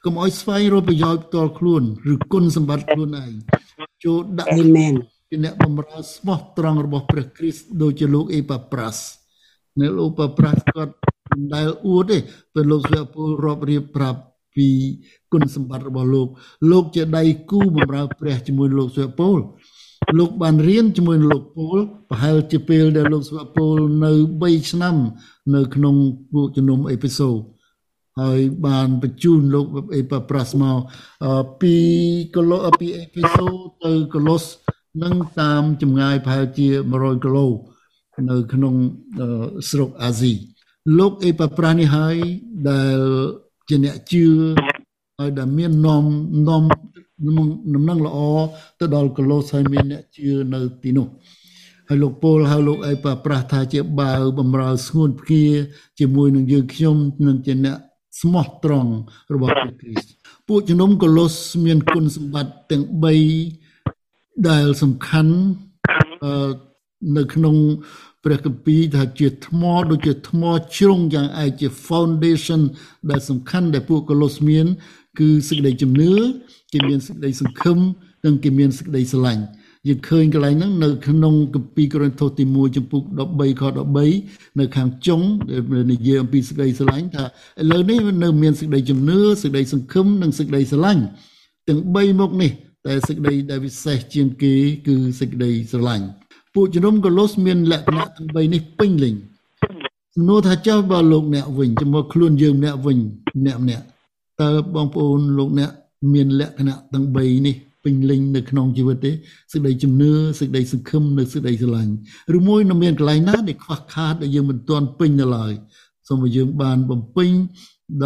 [0.06, 1.84] កុំឲ្យស្វែងរកប្រយោជន៍ផ្ទាល់ខ្លួន
[2.14, 3.32] ឬគុណសម្បត្តិខ្លួនឯង
[4.04, 4.94] ចូលដាក់អាមែន
[5.30, 9.04] ជាអ្នកបម្រើស្មោះត្រង់របស់ព្រះគ្រីស្ទដូចជាលោកអេប៉ាប្រាស់
[9.82, 10.94] នៅលោកប៉ាប្រាស់គាត់
[11.32, 12.18] មិនដែលអួតទេ
[12.54, 14.20] ពេលលោកស្វពលរាប់រៀបប្រាប់
[14.56, 14.68] ពី
[15.32, 16.28] គុណសម្បត្តិរបស់លោក
[16.72, 19.38] លោកជាដៃគូបម្រើព្រះជាមួយលោកស្វពល
[20.20, 21.78] លោកបានរៀនជាមួយលោកពល
[22.10, 24.96] ប្រហែលជាពេលដែលលោកស្វពលនៅ3ឆ្នាំ
[25.56, 25.96] នៅក្នុង
[26.34, 27.30] ពួកជំនុំអេពីសូ
[28.22, 30.78] ហើយបានបញ្ជូនលោកអេប៉ាប្រាស់មក
[31.62, 31.76] ពី
[32.36, 33.48] កូឡូពីអេពីសូ
[33.84, 34.44] ទៅកូឡូស
[35.04, 36.68] នឹងតាមចម្ងាយប្រហែលជា
[36.98, 37.48] 100គីឡូ
[38.30, 38.76] នៅក្នុង
[39.70, 40.34] ស្រុកអាស៊ី
[41.00, 42.18] លោកអេប៉ាប្រាស់នេះហើយ
[42.70, 43.00] ដែល
[43.70, 44.26] ជាអ្នកជឿ
[45.20, 46.04] ហើយដែលមាននាំ
[46.50, 46.64] នាំ
[47.76, 48.18] ដំណឹងល្អ
[48.80, 51.08] ទៅដល់កូឡូសហើយមានអ្នកជឿនៅទីនោះ
[51.88, 55.46] ហើយលោកពលហើយលោកអេប៉ាប្រាស់ថាជាបាវបំរើស្ងួនភ្គា
[56.00, 56.96] ជាមួយនឹងយើងខ្ញុំ
[57.28, 57.78] នឹងជាអ្នក
[58.22, 58.92] ស្មោះត្រង់
[59.34, 60.10] របស់ព្រះគ្រីស្ទ
[60.48, 62.84] ពួកជំនុំកូឡូសមានគុណសម្បត្តិទាំង
[63.64, 65.36] 3ដែលសំខាន់
[67.18, 67.56] នៅក្នុង
[68.24, 70.44] ព្រះគម្ពីរថាជាថ្មដូចជាថ្ម
[70.78, 72.62] ជ្រុងយ៉ាងឯកជា foundation
[73.10, 74.66] ដែលសំខាន់ដែលពួកកូឡូសមាន
[75.20, 76.14] គឺសេចក្តីជំនឿ
[76.74, 77.78] គេមានសេចក្តីសង្ឃឹម
[78.26, 79.44] និងគេមានសេចក្តីស្រឡាញ់
[79.88, 83.64] យើងឃើញកន្លែងហ្នឹងនៅក្នុងគម្ពីរកូរិនថូសទី1ចំពុក13ខ
[84.12, 85.22] 13នៅខាងចុង
[85.92, 91.04] និយាយអំពីសេចក្តីស្រឡាញ់ថាឥឡូវនេះនៅមានសេចក្តីជំនឿសេចក្តីសង្ឃឹមនិងសេចក្តីស្រឡាញ់
[91.68, 92.52] ទាំង3មុខនេះ
[92.86, 94.54] តែសេចក្តីដែលពិសេសជាងគេ
[94.88, 96.06] គឺសេចក្តីស្រឡាញ់
[96.54, 99.14] ពួកជំនុំកូឡូសមានលក្ខណៈទាំង3នេះពេញលេញ
[100.16, 102.98] សំណួរថាចុះបើលោកអ្នកវិញជាមួយខ្លួនយើងអ្នកវិញ
[103.46, 103.86] អ្នកម្នាក់
[104.42, 105.72] តើបងប្អូនលោកអ្នក
[106.14, 109.12] មានលក្ខណៈទាំង3នេះ ពេញលេញនៅក្នុងជីវិតទេ
[109.52, 111.94] សេចក្តីជំនឿសេចក្តីសង្ឃឹមនិងសេចក្តីស្រឡាញ់
[112.38, 115.54] ឬមួយនៅមានកន្លែងណាដែលខ្វះខាតដែលយើងមិនទាន់ពេញនៅឡើយ
[116.08, 117.32] សូមឲ្យយើងបានបំពេញ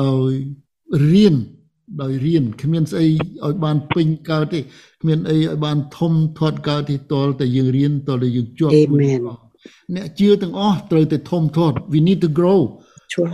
[0.02, 0.30] ដោយ
[1.12, 1.36] រៀន
[2.02, 4.60] ដោយរៀនគ្មានស្អីឲ្យបានពេញកើតទេ
[5.02, 8.74] គ្មានអីឲ្យបានធំធាត់កើតទេតលតែយើងរៀនតលតែយើងជាប់
[9.96, 12.62] អ្នកជឿទាំងអស់ត្រូវតែធំធាត់ we need to grow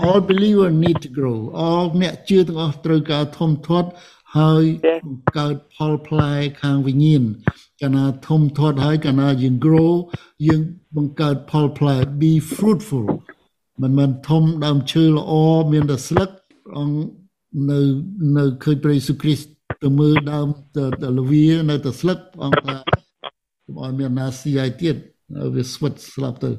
[0.05, 3.89] all believer need to grow all អ្នកជឿទាំងអស់ត្រូវការធំធាត់
[4.38, 4.63] ហើយ
[5.06, 7.24] បង្កើតផលផ្លែខាងវិញ្ញាណ
[7.82, 9.91] កាលណាធំធាត់ហើយកាលណាយើង grow
[10.48, 10.62] យើង
[10.95, 13.06] បង្កើតផលផ្លែ be fruitful
[13.82, 15.32] មិនមែនធំដើមឈើល្អ
[15.71, 16.30] មានតែស្លឹក
[16.78, 16.98] អង្គ
[17.69, 17.80] នៅ
[18.38, 19.48] នៅឃើញព្រះយេស៊ូវគ្រីស្ទ
[19.84, 22.76] ទៅមើលដើមទៅលវានៅតែស្លឹកអង្គថា
[23.65, 24.95] កុំឲ្យមានណាស៊ីឲ្យទៀត
[25.56, 26.50] វាស្វិតស្លាប់ទៅ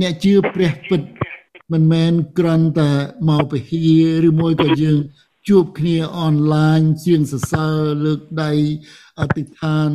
[0.00, 1.02] អ្នកជឿព្រះពិត
[1.72, 2.90] មិនមែនគ្រាន់តែ
[3.28, 3.78] មកពហិ
[4.28, 4.98] ឬមួយក៏យើង
[5.48, 8.52] ជួបគ្នាអនឡាញជាងសរសើរលើកដៃ
[9.20, 9.88] អធិដ្ឋាន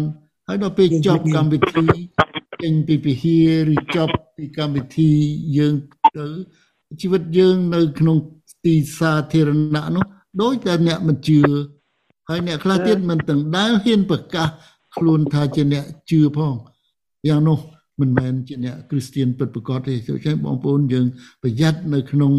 [0.47, 1.85] ហើយដល់ពេលចប់កម្មវិធី
[2.61, 3.37] ចេញពីពហិ
[3.73, 5.11] ឬចប់ពីកម្មវិធី
[5.57, 5.75] យើង
[6.17, 6.27] ទៅ
[7.01, 8.17] ជីវិតយើងនៅក្នុង
[8.65, 10.05] ទីសាធារណៈនោះ
[10.41, 11.41] ដោយតែអ្នកមិនជឿ
[12.29, 14.47] ហើយអ្នកខ្លះទៀតមិនទាំងដែលហ៊ានប្រកាស
[14.95, 16.53] ខ្លួនថាជាអ្នកជឿផង
[17.27, 17.59] យ៉ាងនោះ
[17.99, 21.05] មិនមែនជាអ្នកគ្រីស្ទៀនពិតប្រាកដទេដូច្នេះបងប្អូនយើង
[21.43, 22.31] ប្រយ័ត្ននៅក្នុង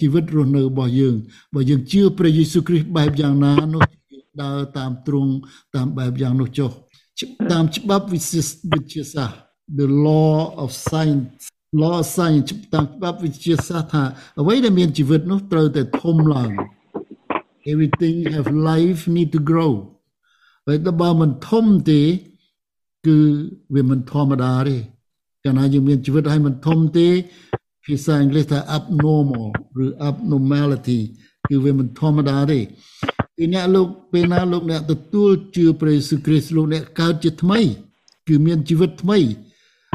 [0.00, 1.14] ជីវិតរស់នៅរបស់យើង
[1.54, 3.82] បើយើងជឿព្រះយេស៊ូវគ្រីស្ទបែបយ៉ាងណានោះ
[4.42, 5.32] ដើរតាមទ្រង់
[5.76, 6.70] តាមបែបយ៉ាងនោះចុះ
[7.52, 8.42] តាមច្បាប់វិទ្យា
[8.72, 9.38] វិទ្យាសាស្ត្រ
[9.80, 11.42] the law of science
[11.82, 14.04] law of science តាមច្បាប់វិទ្យាសាស្ត្រថា
[14.40, 16.50] អ្វីដែលមានជីវិតនោះត្រូវតែធំឡើង
[17.72, 19.72] everything have life need to grow
[20.66, 22.00] ហើយបើមិនធំទេ
[23.06, 23.18] គឺ
[23.74, 24.76] វាមិនធម្មតាទេ
[25.44, 27.08] កាលណាយើងមានជីវិតឲ្យមិនធំទេ
[27.84, 29.46] ភាសាអង់គ្លេសថា abnormal
[29.84, 31.00] ឬ abnormality
[31.48, 32.58] គឺវាមិនធម្មតាទេ
[33.36, 37.60] ពីអ្នកលោកពេលណាលោកអ្នកទទួលជឿព្រះយេស៊ូវគ្រីស្ទលោកអ្នកកើតជាថ្មី
[38.28, 39.18] គឺមានជីវិតថ្មី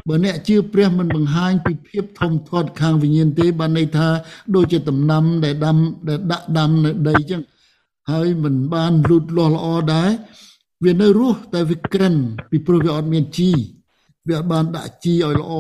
[0.08, 4.08] បើអ្នកជឿព្រះមិនបង្ហាញពីភាពធំធាត់ខាងវិញ្ញាណទេបានន័យថា
[4.56, 7.42] ដូចជាដំណាំដែលដាំដែលដាក់ដាំនៅដីចឹង
[8.12, 10.10] ហើយមិនបានលូតលាស់ល្អដែរ
[10.84, 12.16] វានៅរស់តែវាក្រិន
[12.52, 13.52] ពីព្រោះវាអត់មានជី
[14.28, 15.52] វាអត់បានដាក់ជីឲ្យល្អ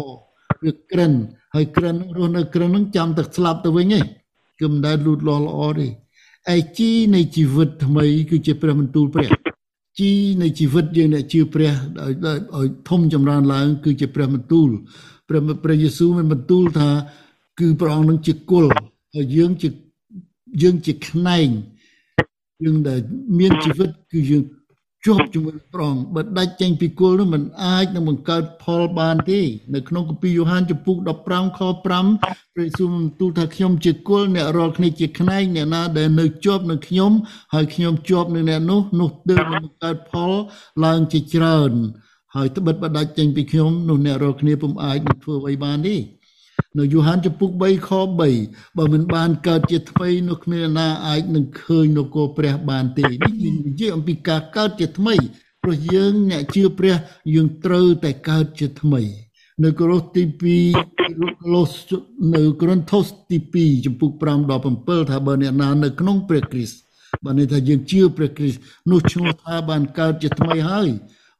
[0.63, 1.11] វាក្រិន
[1.55, 4.05] ហើយក្រិនរស់នៅក្រិននឹងចាំតែស្លាប់ទៅវិញឯង
[4.59, 5.87] គឺមិនដែលលូតលាស់ល្អទេ
[6.55, 9.29] ឯជីនៃជីវិតថ្មី គឺជាព្រះបន្ទូលព្រះ
[9.99, 12.13] ជីនៃជីវិតយើងអ្នកជឿព្រះឲ្យ
[12.55, 14.69] ឲ្យធំចម្រើនឡើង គឺជាព្រះបន្ទូល
[15.29, 16.89] ព្រះព្រះយេស៊ូវមានបន្ទូលថា
[17.59, 18.65] គឺព្រះអង្គនឹងជាគុល
[19.15, 19.69] ហើយយើងជា
[20.61, 21.47] យើងជាខ្នែង
[22.63, 22.99] យើងដែល
[23.39, 24.43] មានជីវិតគឺយើង
[25.05, 29.41] ជាប់ជាមួយព្រះអង្គបើដាច់ចេញពីគុលនោះมันអាចនឹងបង្កើតផលបានទេ
[29.73, 32.05] នៅក្នុងគម្ពីរយ៉ូហានចំពុក15ខ5ព្រះ
[32.57, 32.89] យេស៊ូវ
[33.19, 37.11] ទូលថាខ្ញុំជាគុលអ្នករាល់គ្នាជាខ្នែងអ្នកណាដែលនៅជាប់នឹងខ្ញុំ
[37.53, 40.31] ហើយខ្ញុំជាប់នឹងអ្នកនោះនោះទើបនឹងបង្កើតផល
[40.85, 41.71] ឡើងជាច្រើន
[42.35, 45.95] ហើយត្បិតបដាច់ចេញពីខ្ញុំនោះអ្នករាល់គ្នាពុំអាចនឹងធ្វើអ្វីបានទេ
[46.77, 53.33] នៅយូហានចំពុក3ខ3បើមិនបានកើតជាថ្មីនោះគ្មានណាអាចនឹងឃើញនគរព្រះបានទេនេះ
[53.67, 55.15] និយាយអំពីការកើតជាថ្មី
[55.63, 56.95] ព្រោះយើងអ្នកជឿព្រះ
[57.33, 59.01] យើងត្រូវតែកើតជាថ្មី
[59.63, 61.71] នៅកូរ៉ូសទី2កូរ៉ូស
[62.33, 66.77] នៅកូរិនថូសទី2ចំពុក5ដល់7ថាបើអ្នកណានៅក្នុងព្រះគ្រីស្ទ
[67.25, 68.59] បើន័យថាយើងជឿព្រះគ្រីស្ទ
[68.91, 70.89] នោះឈ្មោះថាបានកើតជាថ្មីហើយ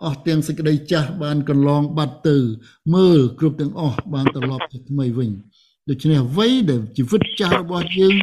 [0.04, 2.38] អស់ទាំងសេចក្តីចាស់បានកន្លងបាត់ទៅ
[2.96, 5.32] មើលគ្រប់ទាំងអស់បានត្រឡប់ទៅថ្មីវិញ
[5.90, 8.14] ដូច្នេះអ្វីដែលជីវិតចាស់របស់យើង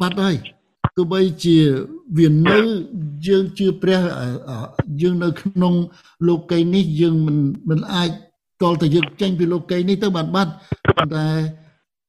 [0.00, 0.36] បាត់ហើយ
[0.96, 1.56] ទោះបីជា
[2.18, 2.58] វានៅ
[3.26, 4.00] យើងជឿព្រះ
[5.00, 5.74] យើងនៅក្នុង
[6.28, 7.36] លោកីយ៍នេះយើងមិន
[7.70, 8.10] មិនអាច
[8.62, 10.52] តលតែយើងចេញពីលោកីយ៍នេះទៅបានបាត់
[10.96, 11.26] ប៉ុន្តែ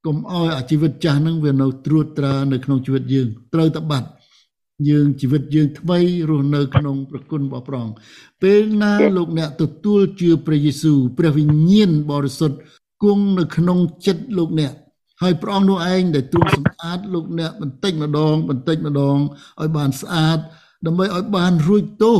[0.05, 4.07] កុំអោយអាជីវិតចាស់ហ្នឹងវានៅត្រួតត្រានៅក្នុងជីវិតយើងត្រូវតែបាត់
[4.89, 7.95] យើងជីវិតយើងថ្មីរស់នៅក្នុងប្រគុណរបស់ព្រះអង្គ
[8.41, 12.57] ពេលណាលោកអ្នកទទួលជឿព្រះយេស៊ូវព្រះវិញ្ញាណបរិសុទ្ធ
[13.03, 14.73] គង់នៅក្នុងចិត្តលោកអ្នក
[15.21, 19.17] ហើយព្រះអង្គនោះឯងដែលទ្រង់សម្អាតលោកអ្នកបន្តិចម្ដងបន្តិចម្ដង
[19.61, 20.39] ឲ្យបានស្អាត
[20.85, 22.19] ដើម្បីឲ្យបានរួចទោស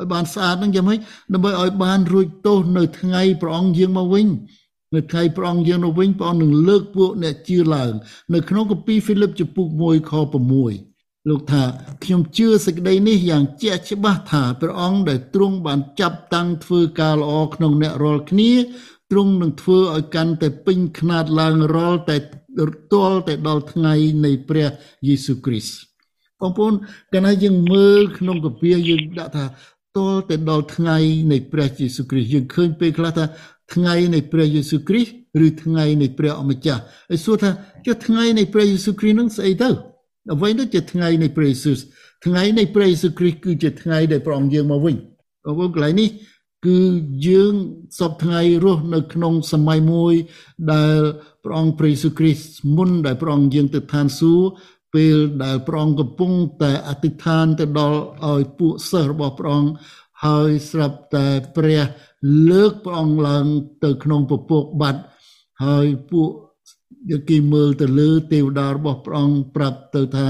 [0.00, 0.98] ឲ្យបានស្អាតនឹងយ៉ាងម៉េច
[1.34, 4.26] ដើម្បីឲ្យបានរួចទោសនៅថ្ងៃព្រះអង្គយាងមកវិញ
[4.94, 7.92] នៅថ្ងៃព្រះអង្គយាងមកវិញព្រះអង្គនឹងលើកពួកអ្នកជឿឡើង
[8.34, 10.89] នៅក្នុងគម្ពីរហ្វីលីបចំពុក1ខ6
[11.28, 11.62] លោកថា
[12.04, 18.52] ខ្ញុំជឿសេចក្តីនេះយ៉ាងជាក់ច្បាស់ថាព្រះអង្គដែលទ្រង់បានចាប់តាំងធ្វើការល្អក្នុងអ្នករាល់គ្នា
[19.10, 22.16] ទ្រង់នឹងធ្វើឲ្យកាន់តែពេញខ្នាតឡើងរាល់តែ
[22.92, 24.68] ទាល់តែដល់ថ្ងៃនៃព្រះ
[25.06, 25.76] យេស៊ូវគ្រីស្ទ
[26.40, 26.74] បងប្អូន
[27.12, 29.44] កាលណាយើងមើលក្នុងកាពីយើងដាក់ថា
[29.96, 30.96] ទាល់តែដល់ថ្ងៃ
[31.32, 33.24] នៃព្រះយេស៊ូវគ្រីស្ទយើងឃើញពេលខ្លះថា
[33.74, 37.50] ថ្ងៃនៃព្រះយេស៊ូវគ្រីស្ទឬថ្ងៃនៃព្រះអម្ចាស់ហើយសួរថា
[37.86, 39.70] ចុះថ្ងៃនៃព្រះយេស៊ូវគ្រីស្ទនឹងស្អីទៅ
[40.32, 41.76] អ្វីនោះជាថ្ងៃនៃព្រះយេស៊ូវ
[42.26, 44.96] ថ្ងៃនៃព្រះយេស៊ូវគ្រីស្ទគឺជាថ្ងៃដែលព្រះអង្គយាងមកវិញ
[45.44, 46.08] បងប្អូនកន្លែងនេះ
[46.66, 46.78] គឺ
[47.26, 47.54] យើង
[47.98, 50.14] សពថ្ងៃរស់នៅក្នុងសម័យមួយ
[50.72, 50.98] ដែល
[51.44, 54.46] ព្រះអង្គព្រះយេស៊ូវគ្រីស្ទមុនដែលព្រះអង្គយាងទៅឋានសួគ៌
[54.94, 57.98] ពេលដែលព្រះអង្គកំពុងតែអធិដ្ឋានទៅដល់
[58.30, 59.70] ឲ្យពួកសិស្សរបស់ព្រះអង្គ
[60.24, 61.80] ហើយស្រាប់តែព្រះ
[62.50, 63.46] លើកព្រះអង្គឡើង
[63.84, 65.00] ទៅក្នុងពពកបាត់
[65.64, 66.30] ហើយពួក
[67.28, 70.28] គេមើលទៅលើទេវតារបស់ព្រះអង្គប្រាប់ទៅថា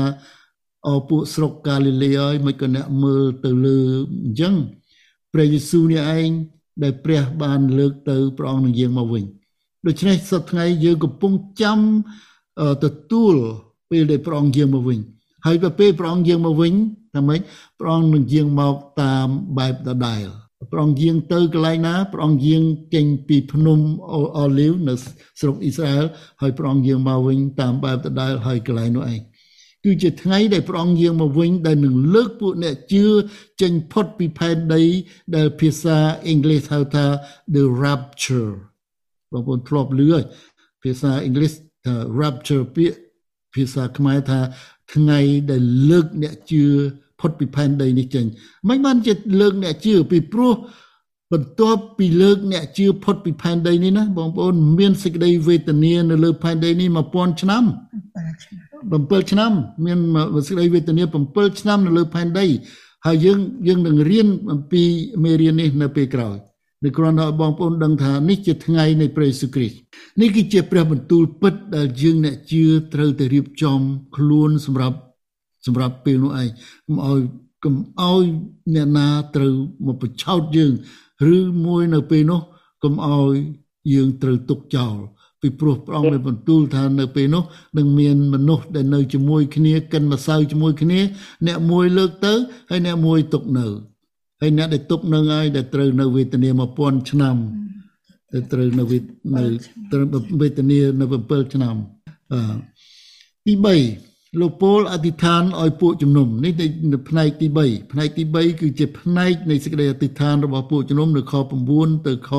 [0.87, 3.79] អពួកស្រុកកាលីលេហើយមិនក៏អ្នកមើលទៅលើ
[4.25, 4.55] អញ្ចឹង
[5.33, 6.31] ព្រះយេស៊ូវនេះឯង
[6.83, 9.25] ដែលព្រះបានលើកទៅព្រះអង្គនឹងយាងមកវិញ
[9.87, 11.79] ដូច្នេះសប្តាហ៍ថ្ងៃយើងកំពុងចាំ
[12.85, 13.35] ទទួល
[13.91, 14.99] ពេលដែលព្រះអង្គយាងមកវិញ
[15.47, 16.73] ហើយពេលព្រះអង្គយាងមកវិញ
[17.15, 17.41] ថាម៉េច
[17.81, 19.29] ព្រះអង្គនឹងយាងមកតាម
[19.59, 20.27] បែបដដែល
[20.71, 22.63] ព្រះអង្គយាងទៅកន្លែងណាព្រះអង្គយាង
[22.95, 23.81] ចេញពីភ្នំ
[24.39, 24.95] អូលីវនៅ
[25.41, 26.05] ស្រុកអ៊ីស្រាអែល
[26.41, 29.21] ហើយព្រះអង្គយាងមកវិញតាមបែបដដែលហើយកន្លែងនោះឯង
[29.85, 33.05] គឺជាថ្ងៃដែលព្រះអង្គយាងមកវិញដែលនឹងលើកពួកអ្នកជឿ
[33.61, 34.83] ចេញផុតពីផែនដី
[35.37, 37.07] ដែលភាសាអង់គ្លេសហៅថា
[37.55, 38.53] the rapture
[39.33, 40.25] បងប្អូនធ្លាប់ឮហើយ
[40.83, 41.53] ភាសាអង់គ្លេស
[41.87, 42.99] ថា rapture ពាក្យ
[43.55, 44.41] ភាសាខ្មែរថា
[44.95, 46.65] ថ្ងៃដែលលើកអ្នកជឿ
[47.21, 48.25] ផុតពីផែនដីនេះចេញ
[48.69, 50.55] មិនបានជាលើកអ្នកជឿពីព្រោះ
[51.33, 59.53] បន្ទាប់ពីលើកអ្នកជឿផុតពីផែនដីនេះណាបងប្អូនមានសេចក្តីវេទនានៅលើផែនដីនេះ1000ឆ្នាំ7ឆ្នាំ
[59.87, 59.99] មាន
[60.47, 61.03] សេចក្តីវេទនា
[61.33, 62.47] 7ឆ្នាំនៅលើផែនដី
[63.07, 64.83] ហើយយើងយើងនឹងរៀនអំពី
[65.25, 66.37] មេរៀននេះនៅពេលក្រោយ
[66.85, 69.77] នៅគ្រាន់តែបងប្អូនដឹងថានេះជាថ្ងៃនៃព្រះយេស៊ូវគ្រីស្ទ
[70.21, 73.81] នេះគឺជាព្រះបន្ទូលពិតដែលយើងអ្នកជឿត្រូវតែរៀបចំ
[74.17, 74.97] ខ្លួនសម្រាប់
[75.67, 76.49] សម្រាប់ពេលនោះឯង
[76.87, 77.21] កុំឲ្យ
[77.65, 78.25] កុំឲ្យ
[78.75, 79.55] អ្នកណាត្រូវ
[79.87, 80.73] មកបញ្ឆោតយើង
[81.35, 82.41] ឬមួយនៅពេលនោះ
[82.83, 83.35] កុំឲ្យ
[83.93, 84.97] យើងត្រូវទុកចោល
[85.41, 87.45] ពីព្រោះព្រះអង្គមានបន្ទូលថានៅពេលនោះ
[87.79, 91.01] នឹងមានមនុស្សដែលនៅជាមួយគ្នាកិនម្សៅជាមួយគ្នា
[91.47, 92.33] អ្នកមួយលើកទៅ
[92.71, 93.67] ហើយអ្នកមួយទុកនៅ
[94.41, 97.37] ហើយអ្នកដែលទុកនឹងហើយដែលត្រូវនៅវេទនា1000ឆ្នាំ
[98.33, 98.99] ដែលត្រូវនៅវេ
[99.37, 99.43] នៅ
[99.93, 100.05] ត្រូវ
[100.41, 101.77] វេទនានៅ7ឆ្នាំ
[102.33, 102.41] អឺ
[103.47, 106.53] ទី3 លោកពលអធិដ្ឋានឲ្យពួកជំនុំនេះ
[106.93, 111.35] នៅផ្នែកទី3ផ្នែកទី3គឺជាផ្នែកនៃសេចក្តីអធិដ្ឋានរបស់ពួកជំនុំនៅខ
[111.71, 112.31] 9ទៅខ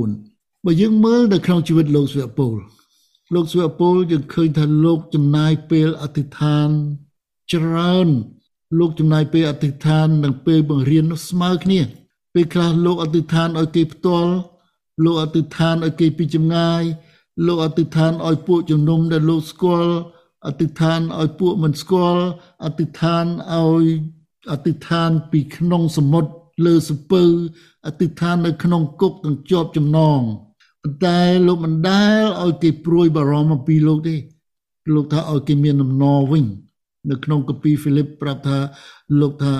[0.00, 2.54] 14បើយើងមើលនៅក្នុងជីវិតលោកស្វៈពល
[3.34, 6.68] លោកស្វៈពលយើងឃើញថាលោកចំណាយពេលអធិដ្ឋាន
[7.52, 8.08] ច្រើន
[8.78, 11.80] លោកចំណាយពេលអធិដ្ឋាននិងពេលបង្រៀននោះស្មើគ្នា
[12.34, 14.32] ពេលខ្លះលោកអធិដ្ឋានឲ្យគេផ្ទាល់
[15.04, 16.82] លោកអធិដ្ឋានឲ្យគេពីចម្ងាយ
[17.46, 19.94] លោកអធិដ្ឋានឲ្យពួកជំនុំដែលលោកស្គាល់
[20.46, 22.24] អធិដ្ឋានឲ្យពួកមិនស្គាល់
[22.64, 23.86] អធិដ្ឋានឲ្យ
[24.52, 26.30] អធិដ្ឋានពីក្នុងសមុទ្រ
[26.66, 27.22] លើសពៅ
[27.86, 30.20] អធិដ្ឋាននៅក្នុងគុកទាំងជាប់ចំណង
[31.06, 34.16] តែលោកមិនដែលឲ្យគេព្រួយបារម្ភអំពីលោកទេ
[34.94, 36.44] លោកថាឲ្យគេមានដំណរវិញ
[37.10, 38.58] នៅក្នុងកាពីហ្វីលីបប្រាប់ថា
[39.20, 39.54] លោកថា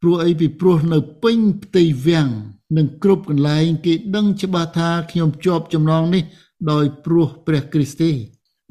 [0.00, 2.28] ព្រោះអីពីព្រោះនៅពេញផ្ទៃវាំង
[2.76, 6.24] និងគ្រប់កន្លែងគេដឹងច្បាស់ថាខ្ញុំជាប់ចំណងនេះ
[6.70, 8.10] ដោយព្រោះព្រះគ្រីស្ទទេ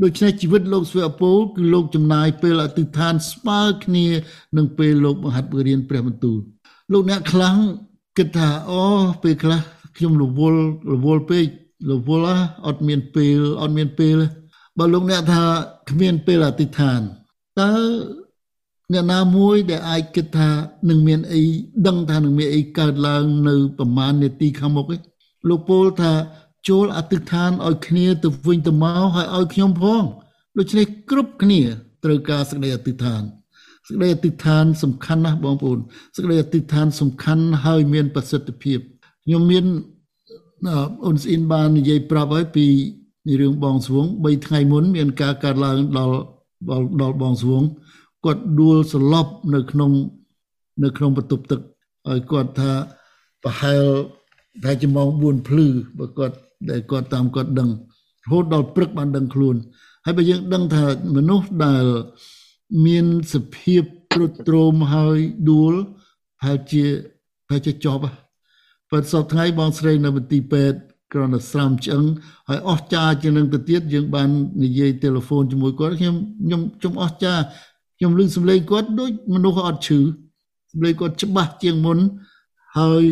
[0.04, 4.06] ដូច្នេះជីវិតលោកស្វេអពូលគឺលោកចំណាយពេលអធិដ្ឋានស្មើគ្នា
[4.58, 6.40] នឹងពេលលោកបង្ហាត់បង្រៀនព្រះបន្ទូល
[6.92, 7.58] លោកអ្នកខ្លាំង
[8.18, 8.84] គិតថាអូ
[9.24, 9.60] ពេលខ្លះ
[9.98, 10.62] ខ្ញុំរវល់
[10.94, 11.46] រវល់ពេក
[11.92, 14.16] រវល់អត់មានពេលអត់មានពេល
[14.78, 15.44] បើលោកអ្នកថា
[15.90, 17.00] គ្មានពេលអធិដ្ឋាន
[17.60, 17.72] តើ
[18.94, 20.50] អ្នកណាមួយដែលអាចគិតថា
[20.90, 21.42] នឹងមានអី
[21.88, 25.02] ដឹងថានឹងមានអីកើតឡើងនៅប្រមាណនាទីខាងមុខឯង
[25.50, 26.14] លោកពោលថា
[26.68, 30.04] ចូលអធិដ្ឋានឲ្យគ្នាទៅវិញទៅមកហើយឲ្យខ្ញុំផង
[30.58, 31.62] ដូច្នេះគ្រប់គ្នា
[32.04, 33.22] ត្រូវការសេចក្តីអធិដ្ឋាន
[33.88, 35.80] សេចក្តីអធិដ្ឋានសំខាន់ណាស់បងប្អូន
[36.16, 38.80] សេចក្តីអធិដ្ឋានសំខាន់ហើយមានប្រសិទ្ធភាព
[39.26, 39.66] ខ្ញុំមាន
[41.06, 42.66] អូនស្អ៊ីនបាននិយាយប្រាប់ហើយពី
[43.42, 46.16] រឿងបងស្វង3ថ្ងៃមុនមានការកើតឡើងដល់
[47.02, 47.64] ដល់បងស្វង
[48.26, 49.92] គាត់ដួលសន្លប់នៅក្នុង
[50.84, 51.60] នៅក្នុងបន្ទប់ទឹក
[52.08, 52.72] ហើយគាត់ថា
[53.44, 53.84] ប្រហែល
[54.64, 55.68] តែជាម៉ោង4ភ្លឺ
[56.00, 56.36] បើគាត់
[56.70, 57.70] ដែលគាត់តាមគាត់ដឹង
[58.26, 59.56] រហូតដល់ព្រឹកបានដឹងខ្លួន
[60.06, 61.86] ហើយបើយើងដឹងថាមនុស្សដែល
[62.86, 65.18] មានសភាពទ្រុឌទ្រោមហើយ
[65.50, 65.74] ដួល
[66.46, 66.84] ហើយជា
[67.50, 68.02] ហើយជាចប់
[68.90, 70.80] ប៉ុន្តែសប្តាហ៍ថ្ងៃបងស្រីនៅមន្ទីរពេទ្យ
[71.14, 72.04] គ្រាន់តែស្រាំឆ្អឹង
[72.50, 74.30] ហើយអស់ចាជាងនឹងទៅទៀតយើងបាន
[74.64, 77.34] និយាយទូរស័ព្ទជាមួយគាត់ខ្ញុំខ្ញុំខ្ញុំអស់ចា
[77.98, 80.00] ខ្ញុំឮសំឡេងគាត់ដូចមនុស្សអត់ឈឺ
[80.72, 81.98] សំឡេងគាត់ច្បាស់ជាងមុន
[82.80, 83.04] ហើយ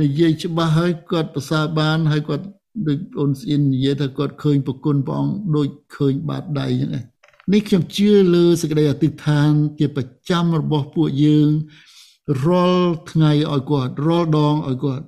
[0.00, 2.44] និយាយច្បាស់ហើយគាត់ប្រសើរបានហើយគាត់
[2.86, 7.04] ដូចអូនស្អ៊ីននិយាយថាគាត់ឃើញប្រគុណព្រះអង្គដូចឃើញបាតដៃហ្នឹងឯង
[7.52, 11.48] នេះខ្ញុំជឿលើសេចក្តីអធិដ្ឋានជាប្រចាំរបស់ពួកយើង
[12.44, 15.04] រាល់ថ្ងៃឲ្យគាត់រាល់ដងឲ្យគាត់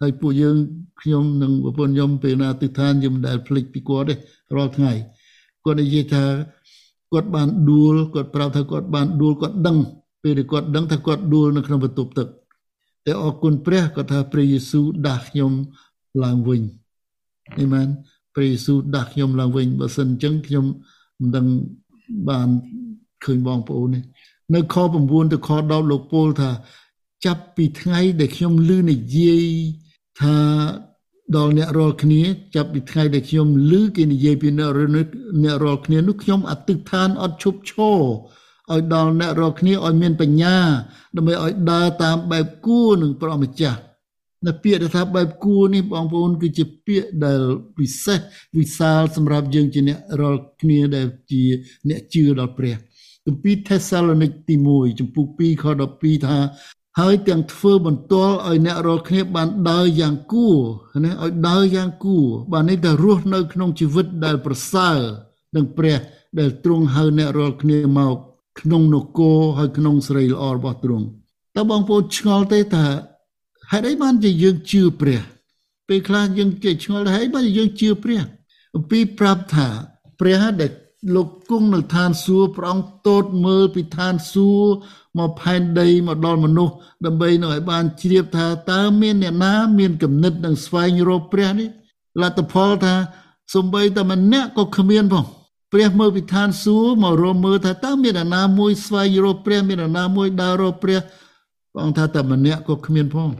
[0.00, 0.56] ហើយពួកយើង
[1.00, 4.14] ខ្ញុំនិងប្រពន្ធខ្ញុំពេលណាទិដ្ឋានខ្ញុំមិនដែលភ្លេចពីគាត់ទេ
[4.56, 4.92] រាល់ថ្ងៃ
[5.64, 6.24] គាត់និយាយថា
[7.12, 9.76] គាត់បានដួលគាត់ប្រាប់ថាគាត់បានដួលគាត់ដឹង
[10.22, 12.28] ពេលដែលគាត់ដឹងថាគាត់ដួលនៅក្នុងបន្ទប់ទឹក
[13.08, 15.52] តែអរគុណព្រះគាត់ថាព្រះយេស៊ូវដាស់ខ្ញុំ
[16.24, 16.62] ឡើងវិញ
[17.58, 17.88] អេមែន
[18.34, 20.64] ព្រះយេស៊ូវដាស់ខ្ញុំឡើងវិញបើសិនអញ្ចឹងខ្ញុំ
[21.20, 21.46] មិនដឹង
[22.28, 22.48] បាន
[23.24, 24.02] ឃើញបងប្អូននេះ
[24.54, 26.50] នៅខ9ទៅខ10លោកពោលថា
[27.24, 29.46] ចាប់ពីថ្ងៃដែលខ្ញុំឮនិយាយ
[30.20, 30.36] ថា
[31.36, 32.22] ដល់អ្នករាល់គ្នា
[32.54, 34.70] ចាប់ពីថ្ងៃដែលខ្ញុំឮគេនិយាយពីអ្នក
[35.42, 38.00] អ្នករាល់គ្នានោះខ្ញុំអតិថានអត់ឈប់ឈរ
[38.72, 40.56] ឲ្យដល់អ្នករាល់គ្នាឲ្យមានបញ្ញា
[41.16, 43.78] ដើម្បីឲ្យដើរតាមបែបគួរនឹងព្រះម្ចាស់
[44.46, 47.40] នៅពាក្យថាបែបគួរនេះបងប្អូនគឺជាពាក្យដែល
[47.76, 48.18] ពិសេស
[48.58, 51.42] វិសាលសម្រាប់យើងជាអ្នករាល់គ្នាដែលជា
[51.88, 52.74] អ្នកជឿដល់ព្រះ
[53.26, 56.38] គម្ពីរថេសាឡូនីកទី1ចំពុក2ខ12ថា
[57.00, 60.56] ហើយទាំងធ្វើបន្ទាល់ឲ្យអ្នករាល់គ្នាបានដើរយ៉ាងគួរ
[61.04, 64.98] ណាឲ្យដើរយ៉ាងគួរបាទនេះតែរស់នៅក្នុងជីវិតដែលប្រសើរ
[65.56, 65.98] នឹងព្រះ
[66.38, 68.16] ដែលទ្រង់ហៅអ្នករាល់គ្នាមក
[68.60, 71.06] ក្នុងនគរហើយក្នុងស្រីល្អរបស់ទ្រង់
[71.56, 72.86] តើបងប្អូនឆ្ងល់ទេថា
[73.70, 75.20] ហេតុអីបានជាយើងជឿព្រះ
[75.88, 78.20] ពេលខ្លះយើងគេឆ្ងល់ថាហេតុបានយើងជឿព្រះ
[78.74, 79.68] អំពីប្រាប់ថា
[80.20, 80.72] ព្រះដែល
[81.14, 84.70] លោកគង់នៅឋានសួគ៌ព្រះអង្គតូតមើលពីឋានសួគ៌
[85.18, 91.68] មកផែនដីមកដល់មនុស្សដើម្បីនឹងឲ្យបានជ្រាបថាតើមានអ្នកណាមានគំនិតនឹងស្វែងរកព្រះនេះ
[92.22, 92.94] លទ្ធផលថា
[93.54, 95.26] សំបីតែម្នាក់ក៏គ្មានផង
[95.72, 100.98] ព្រះមើលពីឋានសួគ៌មករមើលថាតើមានអ្នកណាមួយស្វែងរកព្រះមានអ្នកណាមួយដើររកព្រះ
[101.72, 103.30] ព្រះអង្គថាតែម្នាក់ក៏គ្មានផង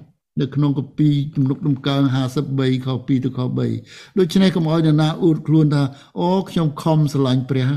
[0.40, 2.02] នៅក្នុងកពីទំនុកដំកើង
[2.48, 3.40] 53ខ2ទៅខ
[3.74, 5.82] 3ដូច្នេះកុំឲ្យអ្នកណាអួតខ្លួនថា
[6.20, 7.70] អូខ្ញុំខំស្រឡាញ់ព្រះ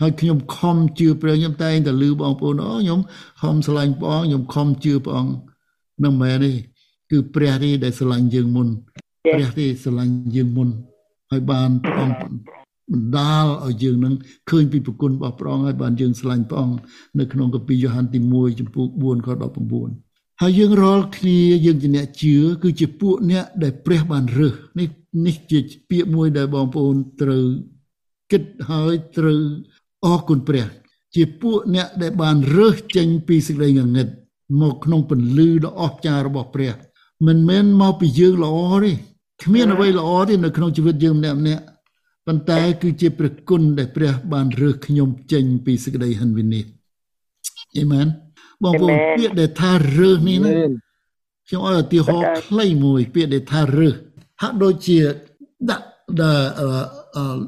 [0.00, 3.00] ហើយខ្ញុំខំជឿព្រះខ្ញុំតែងតែលឺបងប្អូនអូខ្ញុំ
[3.40, 5.32] ខំស្រឡាញ់ព្រះអង្គខ្ញុំខំជឿព្រះអង្គ
[6.04, 6.52] នឹងមែនទេ
[7.10, 8.68] គឺព្រះទេដែលស្រឡាញ់យើងមុន
[9.32, 10.68] ព្រះទេស្រឡាញ់យើងមុន
[11.30, 12.59] ហើយបានព្រះអង្គ
[12.92, 14.14] បណ្ដាលឲ្យយើងនឹង
[14.50, 16.76] ឃើញពីប្រគុណរបស់ព្រះអង្គហើយបានយើងស្រឡាញ់ព្រះអង្គ
[17.18, 19.28] នៅក្នុងកាពីយ៉ូហានទី1ចំពោះ4ខ
[19.84, 24.88] 19ហើយយើងរាល់គ្នាយើងជាអ្នកជឿគឺជាពួកអ្នកដែលព្រះបានរើសនេះ
[25.26, 25.58] នេះជា
[25.90, 27.44] ពាក្យមួយដែលបងប្អូនត្រូវ
[28.30, 29.40] គិតហើយត្រូវ
[30.06, 30.66] អរគុណព្រះ
[31.14, 34.08] ជាពួកអ្នកដែលបានរើសចេញពីសេចក្តីងងឹត
[34.60, 36.72] មកក្នុងពន្លឺដ៏អស្ចារ្យរបស់ព្រះ
[37.26, 38.92] មិនមែនមកពីយើងល្អទេ
[39.42, 41.62] គ្មានអ្វីល្អទេនៅក្នុងជីវិតយើងម្នាក់ម្នាក់
[42.30, 48.06] ប៉ុន្តែគឺជាព្រះគុណដែលព្រះ បានរើសខ្ញុំចេញពីសេចក្តីហិនវិនិច្ឆ័យអេមែន
[48.62, 50.52] បងប្អូនពាក្យដែលថារើសនេះណា
[51.48, 53.94] ខ្ញុំឲ្យឧទាហរណ៍ខ្លីមួយពាក្យដែលថារើស
[54.42, 54.98] ហាក់ដូចជា
[55.70, 55.86] ដាក់
[56.20, 57.40] ដល់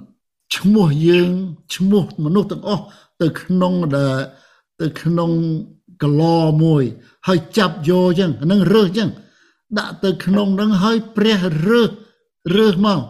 [0.57, 1.31] ឈ្មោះយើង
[1.75, 2.85] ឈ្មោះមនុស្សទាំងអស់
[3.23, 4.17] ទៅក្នុងដែល
[4.81, 5.31] ទៅក្នុង
[6.03, 6.23] កឡ
[6.63, 6.83] មួយ
[7.27, 9.11] ហើយចាប់យកអញ្ចឹងហ្នឹងរើសអញ្ចឹង
[9.79, 11.91] ដាក់ទៅក្នុងហ្នឹងហើយព្រះរើស
[12.57, 13.01] រើសមក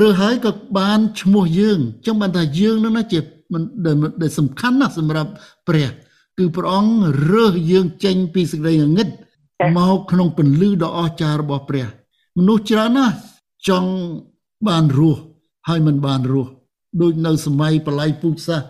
[0.00, 3.20] រើសហើយក៏បានឈ្មោះយើងអញ្ចឹងបានថាយើងហ្នឹងណាជា
[4.22, 5.30] ដែលសំខាន់ណាស់សម្រាប់
[5.68, 5.88] ព្រះ
[6.38, 6.94] គឺព្រះអង្គ
[7.32, 9.08] រើសយើងចេញពីសេចក្តីងងឹត
[9.78, 11.86] មកក្នុងពន្លឺដ៏អស្ចារ្យរបស់ព្រះ
[12.38, 13.14] មនុស្សច្រើនណាស់
[13.68, 13.90] ចង់
[14.68, 15.20] បានរស់
[15.68, 16.50] ហើយមិនបានរស់
[17.00, 18.60] ដូចនៅសម័យបល័យពូជសាស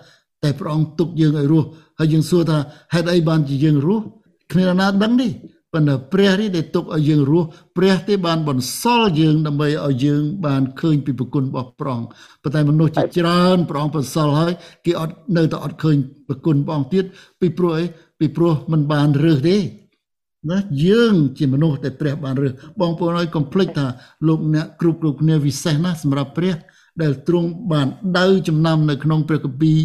[0.43, 2.59] តែព្រះអង្គទុកយើងឲ្យរស់ហើយយើងសួរថា
[2.95, 4.05] ហេតុអីបានជាយើងរស់
[4.53, 5.29] គ្មានណាដឹងទេ
[5.73, 12.09] ប៉ុន្តែព្រះនេះដែលទុកឲ្យយើងរស់ព្រះទេបានបន្សល់យើងដើម្បីឲ្យយើងបានឃើញពីប្រគុណរបស់ព្រះអង្គ
[12.43, 14.53] ប៉ុន្តែមនុស្សជាច្រើនព្រះអង្គបន្សល់ហើយ
[14.85, 15.97] គេអត់នៅតែអត់ឃើញ
[16.29, 17.05] ប្រគុណព្រះអង្គទៀត
[17.41, 17.85] ពីព្រោះអី
[18.21, 19.57] ពីព្រោះมันបានរើសទេ
[20.51, 23.87] ណាយើងជាមនុស្សដែលព្រះបានរើសបងប្អូនឲ្យកុំភ្លេចថា
[24.29, 26.55] លោកអ្នកគ្រប់គ្រប់គ្នាវិសេសណាស់សម្រាប់ព្រះ
[27.03, 29.79] ដែលទ្រង់បានដៅចំណាំនៅក្នុងព្រះគម្ពីរ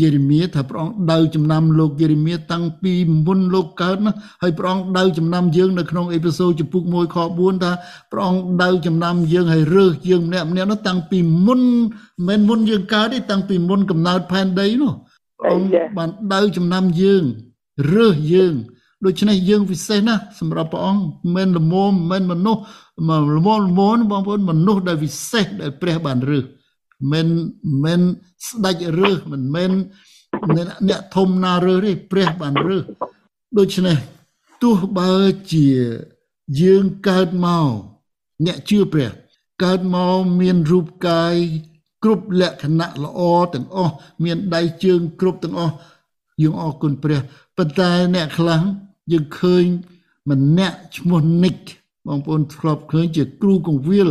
[0.00, 2.92] យេរេមៀថាព្រះអង្គដៅចំណាំលោកយេរេមៀតាំងពី
[3.26, 7.72] មុនលោកកើតណាហើយព្រះអង្គដៅចំណាំយើងនៅក្នុងអេពីសូតចំពុក1ខ4ថា
[8.12, 11.60] ព្រះអង្គដៅចំណាំយើងហើយរើសយើងម្នាក់ម្នាក់នោះតាំងពីមុន
[12.28, 14.92] មិនមុនយើងកើតទេតាំងពីមុនកំណើតផែនដីនោះ
[15.38, 17.22] ព្រះអង្គបានដៅចំណាំយើង
[17.94, 18.54] រើសយើង
[19.04, 21.02] ដូច្នេះយើងពិសេសណាស់សម្រាប់ព្រះអង្គ
[21.34, 22.60] មិនល្មមមិនមនុស្ស
[23.08, 26.44] មកល្មមល្មមបងប្អូនមនុស្សដែលពិសេសដែលព្រះបានរើស
[27.12, 27.28] មិន
[27.84, 28.00] មិន
[28.48, 29.70] ស្ដេចរើសមិនមែន
[30.88, 32.84] អ្នកធំណារើសទេព្រះបានរើស
[33.58, 33.98] ដូច្នេះ
[34.62, 35.14] ទោះបើ
[35.52, 35.66] ជា
[36.60, 37.68] យើងកើតមក
[38.46, 39.10] អ្នកជឿព្រះ
[39.64, 41.34] កើតមកមានរូបកាយ
[42.04, 43.20] គ្រប់លក្ខណៈល្អ
[43.54, 45.74] ទាំងអស់មានដៃជើងគ្រប់ទាំងអស់
[46.42, 47.20] យើងអរគុណព្រះ
[47.56, 48.60] ប៉ុន្តែអ្នកខ្លះ
[49.12, 49.64] យើងឃើញ
[50.30, 51.60] ម្នាក់ឈ្មោះ Nick
[52.06, 54.08] បងប្អូនធ្លាប់ឃើញជាគ្រូកងវិល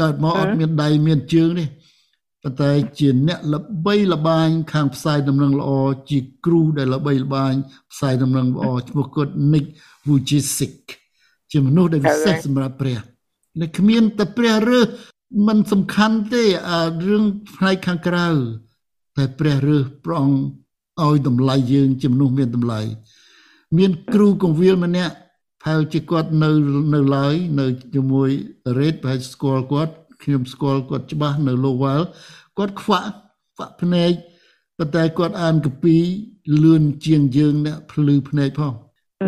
[0.00, 1.64] កើតមកអត់មានដៃមានជើងទេ
[2.42, 5.70] ប៉ុន្តែជាអ្នកល្បីល្បាញខាងផ្សាយដំណឹងល្អ
[6.10, 7.54] ជាគ្រូដែលល្បីល្បាញ
[7.92, 9.66] ផ្សាយដំណឹងល្អឈ្មោះគាត់ Nick
[10.06, 10.76] Vujicic
[11.50, 12.98] ជាមនុស្សដែលពិសេសសម្រាប់ព្រះ
[13.60, 14.88] នៅគ្មានតែព្រះរើស
[15.46, 17.24] มันសំខាន់ទេអារឿង
[17.56, 18.28] ផ្នែកខាងក្រៅ
[19.16, 20.28] តែព្រះរើសប្រង
[21.06, 22.80] ឲ្យតម្លៃយើងជាមនុស្សមានតម្លៃ
[23.78, 25.14] មានគ្រូកងវិលម្នាក់
[25.62, 26.50] ផែលជាគាត់នៅ
[26.94, 28.30] នៅឡើយនៅជាមួយ
[28.78, 32.06] រ៉េតប្រហែលស្គាល់គាត់ ខ្ញុំស្គាល់គាត់ច្បាស់នៅលោកវ៉ាល់
[32.58, 33.10] គាត់ខ្វាក់
[33.54, 34.12] ខ្វាក់ភ្នែក
[34.78, 35.96] ប៉ុន្តែគាត់អានកពី
[36.62, 38.74] លឿនជាងយើងអ្នកភ្លឺភ្នែកផង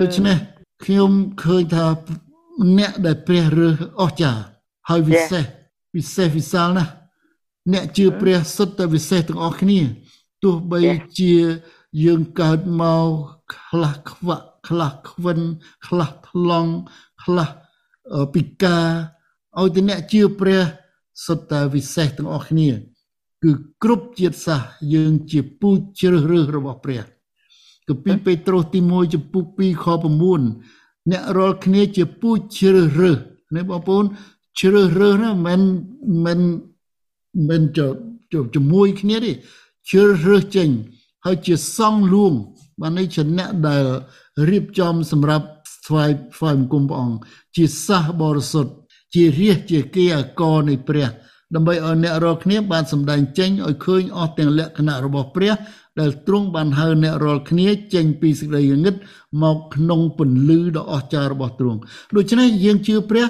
[0.02, 0.36] ដូច្នេះ
[0.84, 1.10] ខ្ញុំ
[1.44, 1.86] ឃើញថា
[2.78, 4.42] អ្នកដែលព្រះរើសអស្ចារ្យ
[4.88, 5.44] ហើយវិសេស
[5.96, 6.92] វិសេសវិសាលណាស់
[7.72, 9.80] អ្នកជឿព្រះសុទ្ធតែវិសេសទាំងអស់គ្នា
[10.42, 10.80] ទោះបី
[11.18, 11.34] ជា
[12.04, 13.08] យើងកើតមក
[13.56, 15.40] ខ្លះខ្វាក់ខ្លះខ្វិន
[15.86, 16.72] ខ្លះថ្លង់
[17.22, 17.48] ខ្លះ
[18.34, 18.86] ពិការ
[19.58, 20.62] ឲ្យតែអ្នកជឿព្រះ
[21.24, 22.68] សុទ្ធតែវិសេសទាំងអស់គ្នា
[23.42, 23.50] គឺ
[23.82, 27.02] គ្រប់ជាតិសាសន៍យើងជាពូជជ្រើសរើសរបស់ព្រះ
[27.88, 29.86] កាពីពេត្រុសទី1ចំពុក2ខ
[30.48, 33.18] 9អ្នករាល់គ្នាជាពូជជ្រើសរើស
[33.56, 34.04] នេះបងប្អូន
[34.60, 35.60] ជ្រើសរើសណាមិន
[36.24, 36.40] មិន
[37.48, 39.32] មិនជាមួយគ្នាទេ
[39.90, 40.68] ជ្រើសរើសចេញ
[41.24, 42.32] ហើយជាសង់លួង
[42.80, 43.84] បាននេះជាអ្នកដែល
[44.50, 45.46] រៀបចំសម្រាប់
[45.86, 47.18] ស្វែងស្វែងគុំព្រះអង្គ
[47.56, 48.72] ជាសាសបរិសុទ្ធ
[49.14, 51.08] ជារាជជាគេអកនៃព្រះ
[51.54, 55.52] ដើម្បីឲ្យអ្នករាល់គ្នាបានសម្ដែងចេញឲ្យឃើញអស់ទាំងលក្ខណៈរបស់ព្រះ
[56.00, 58.94] ដែលទ្រង់បានហៅអ្នករាល់គ្នាចេញពីសេចក្តីងឹត
[59.42, 61.80] មកក្នុងពន្លឺដ៏អស្ចារ្យរបស់ទ្រង់
[62.16, 63.26] ដូច្នេះយើងជឿព្រះ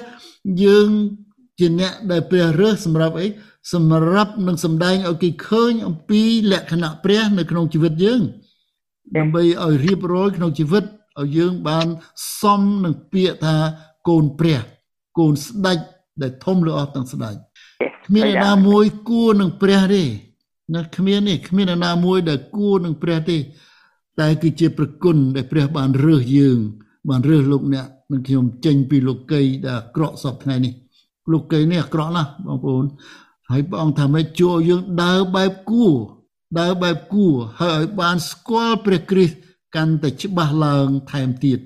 [0.63, 0.89] យើង
[1.59, 3.27] ជាអ្នកដែលព្រះរើសសម្រាប់អី
[3.73, 8.21] សម្រាប់នឹងសម្ដែងឲ្យគេឃើញអំពីលក្ខណៈព្រះនៅក្នុងជីវិតយើង
[9.17, 10.83] ដើម្បីឲ្យរៀបរយក្នុងជីវិត
[11.21, 11.87] ឲ្យយើងបាន
[12.41, 13.55] សមនឹងពាក្យថា
[14.07, 14.59] កូនព្រះ
[15.17, 15.79] កូនស្ដេច
[16.21, 17.35] ដែលធំលើអស់ទាំងស្ដេច
[18.07, 20.03] គ្មានអ្នកណាមួយគួរនឹងព្រះទេ
[20.75, 23.37] ណាគ្មានទេគ្មានអ្នកណាមួយដែលគួរនឹងព្រះទេ
[24.19, 26.57] តែគឺជាប្រគុណដែលព្រះបានរើសយើង
[27.09, 30.73] បានរើសលោកអ្នកនឹងខ្ញុំចេញពីលោកីដែលអាក្រក់សពថ្ងៃនេះ
[31.31, 32.85] លោកកេនេះអាក្រក់ណាស់បងប្អូន
[33.49, 35.93] ហើយព្រះអង្គថាម៉េចជួយយើងដើរបែបគួរ
[36.59, 39.37] ដើរបែបគួរហើយឲ្យបានស្គាល់ព្រះគ្រីស្ទ
[39.75, 41.59] កាន់តែច្បាស់ឡើងថែមទៀត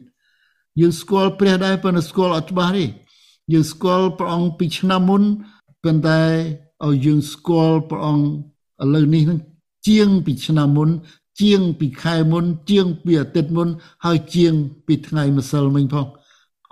[0.80, 2.86] យើងស្គាល់ព្រះដែរប៉ុន្តែស្គាល់អត់ច្បាស់ទេ
[3.52, 5.24] យើងស្គាល់ព្រះអង្គពីឆ្នាំមុន
[5.84, 6.22] ប៉ុន្តែ
[6.86, 8.26] ឲ្យយើងស្គាល់ព្រះអង្គ
[8.84, 9.40] ឥឡូវនេះនឹង
[9.88, 10.90] ជាងពីឆ្នាំមុន
[11.42, 13.68] ជាងពីខែមុន ជាងពីអាទិត្យមុន
[14.06, 14.54] ហើយជាង
[14.88, 16.08] ពីថ្ងៃម្សិលមិញផង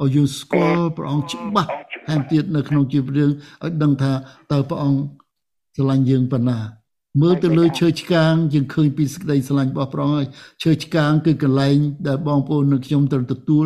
[0.01, 1.69] ឲ្យយើងស្គាល់ព្រះអង្គច្បាស់
[2.07, 3.32] ថែមទៀតនៅក្នុងជីវិតយើង
[3.63, 4.11] ឲ្យដឹងថា
[4.51, 4.99] តើព្រះអង្គ
[5.76, 6.59] ស្រឡាញ់យើងប៉ុណ្ណា
[7.21, 10.28] មើលទៅលើឈើឆ្កាងយើងឃើញពីសេចក្តីស្រឡាញ់របស់ព្រះអង្គហើយ
[10.63, 13.65] ឈើឆ្កាងគឺកន្លែងដែលបងប្អូននិងខ្ញុំត្រូវទទួល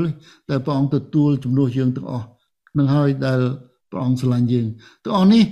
[0.49, 2.27] តែព្រះអង្គទទួលជំនួសយើងទាំងអស់
[2.77, 3.39] នឹងហើយដែល
[3.91, 4.67] ព្រះអង្គស្រឡាញ់យើង
[5.03, 5.43] ទាំងអស់នេះ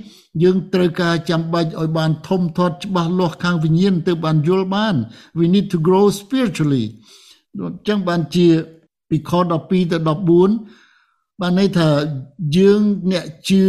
[0.43, 4.95] យើងត្រូវការចាំបាច់ឲ្យបានធំធាត់ច្បាស់លាស់ខាងវិញ្ញាណទើបបានយល់បាន
[5.37, 6.85] we need to grow spiritually
[7.59, 8.47] អញ្ចឹងបានជា
[9.09, 9.97] ពីខ12ទៅ
[10.69, 11.89] 14បានន័យថា
[12.57, 13.63] យើងអ្នកជឿ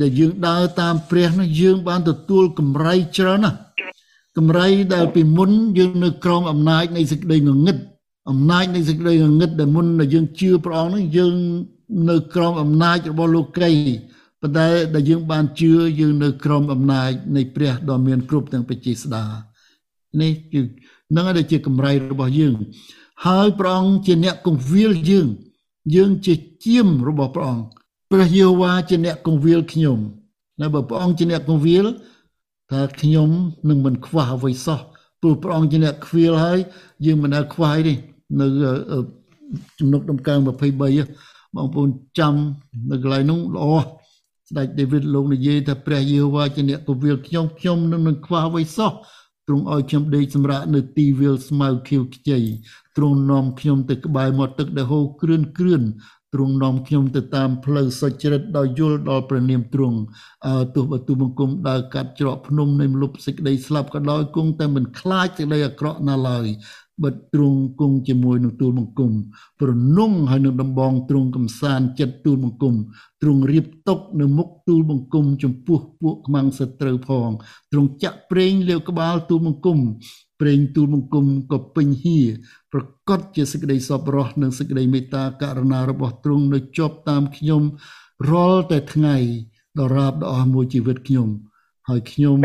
[0.00, 3.58] ដែលយើងដើរតាមព្រះនោះយើងបានទទួលកម្រៃច្រើនណាស់
[4.36, 7.76] កម្រៃដែលពីមុនយើងនៅក្រោមអំណាចនៃសេចក្តីងងឹត
[8.30, 11.34] អំណាចនៃសេចក្តីងងឹតដែលមុនដែលយើងជឿព្រះអង្គនោះយើង
[12.08, 13.72] នៅក្រោមអំណាចរបស់លោកី
[14.40, 19.24] ប៉ុន្តែដែលយើងបានជឿយើងនៅក្រោមអំណាចនៃព្រះដ៏មានគ្រប់ទាំងបជាស្ដា
[20.20, 20.60] នេះគឺ
[21.16, 22.54] នឹងដែលជាកម្រៃរបស់យើង
[23.26, 25.28] ហើយព្រះអង្គជាអ្នកគង្វាលយើង
[25.94, 26.34] យើងជា
[26.64, 27.64] ជាមរបស់ព្រះអង្គ
[28.10, 29.98] ព្រះយេហូវ៉ាជាអ្នកគង្វាលខ្ញុំ
[30.60, 31.86] នៅបើព្រះអង្គជាអ្នកគង្វាល
[32.70, 33.30] ថាខ្ញុំ
[33.68, 34.80] នឹងមិនខ្វះអ្វីសោះ
[35.20, 36.58] ព្រោះព្រះអង្គជាអ្នកខ្វៀលហើយ
[37.06, 37.94] យើងមិនដែលខ្វះទេ
[38.40, 38.46] នៅ
[39.78, 42.34] ចំណុចដំកើង23 បងប្អូនចាំ
[42.90, 48.92] នៅកន្លែងនោះល្អស្ដេចដាវីតលោកនិយាយថាព្រះយេហូវ៉ាជាអ្នកគវាលខ្ញុំខ្ញុំនឹងមិនខ្វះអ្វីសោះ
[49.46, 52.38] ទ្រង់ឲ្យខ្ញុំដេកសម្រាកនៅទីវាលស្មៅខៀវខ្ចី
[52.96, 55.82] ទ្រង់នាំខ្ញុំទៅក្បែរមាត់ទឹកដែលហូរគ្រឿនគ្រឿន
[56.34, 59.98] ទ្រង់នាំខ្ញុំទៅតាមផ្លូវសុចរិតដោយយល់ដល់ព្រះនាមទ្រង់
[60.46, 66.46] អើទោះបើទូបង្គំដើរកាត់ច្រកភ្នំនៃមលុបសេចក្តីស្លាប់ក៏ដោយគង់តែមិនខ្លាចសេចក្តីអាក្រក់ណាឡើយ
[67.04, 69.12] បិទទ្រង់គង់ជាមួយនឹងទូលបង្គំ
[69.60, 72.74] ប្រនងហើយនឹងដំបងទ្រង់កំសានចិត្តទូលបង្គំ
[73.22, 77.30] ទ្រង់រៀបតុកនៅមុខទូលបង្គំចំពោះពួកខ្មាំងសត្រូវផង
[77.72, 79.78] ទ្រង់ចាក់ប្រេងលាវក្បាលទូលបង្គំ
[80.40, 82.18] ប្រេងទូលបង្គំក៏ពេញហៀ
[82.72, 87.62] ប្រកាសជាសេចក្តីសប្បុរសនិងសេចក្តីមេត្តាករុណារបស់ទ្រង់នៅជាប់តាមខ្ញុំ
[88.30, 89.16] រាល់តែថ្ងៃ
[89.80, 91.28] ដរាបដល់អស់មួយជីវិតខ្ញុំ
[91.88, 92.36] ហើយខ្ញុំ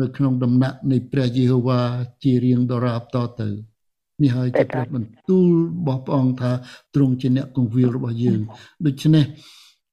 [0.00, 1.80] នៅក្នុងដំណាក់នៃព្រះយេហូវ៉ា
[2.22, 3.48] ជារៀងដរាបតទៅ
[4.22, 6.52] នេះហើយជាព្រះបន្ទូលរបស់ព្រះអង្គថា
[6.94, 8.40] ទ្រង់ជាអ្នកគង្វាលរបស់យើង
[8.86, 9.24] ដូច្នេះ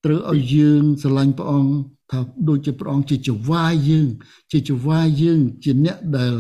[0.06, 1.72] ត្រូវឲ្យយើងស្រឡាញ់ព្រះអង្គ
[2.12, 2.20] ថា
[2.50, 4.08] ដូចជាព្រះអង្គជាចវាយយើង
[4.52, 6.36] ជាចវាយយើងជាអ្នកដែល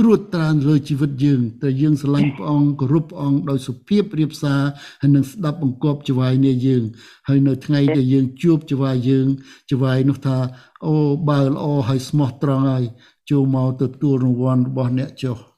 [0.00, 4.60] ត្រួតត្រានលើជីវិតយើងតែយើងស្រឡាញ់ព្រះអង្គគោរពព្រះអង្គដោយសុភាពរៀបសារ
[5.00, 6.82] ហើយនឹងស្ដាប់បង្គាប់ចវាយនេះយើង
[7.28, 9.26] ហើយនៅថ្ងៃដែលយើងជួបចវាយយើង
[9.70, 10.38] ចវាយនោះថា
[10.86, 10.94] អូ
[11.28, 12.84] បើល្អហើយស្មោះត្រង់ហើយ
[13.30, 15.51] ចូលមកទទួលរង្វាន់របស់អ្នកចុះ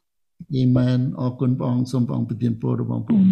[0.57, 3.25] អេមែនអរគុណព្រះអង្គសូមព្រះអង្គប្រទានពរដល់បងប្អូន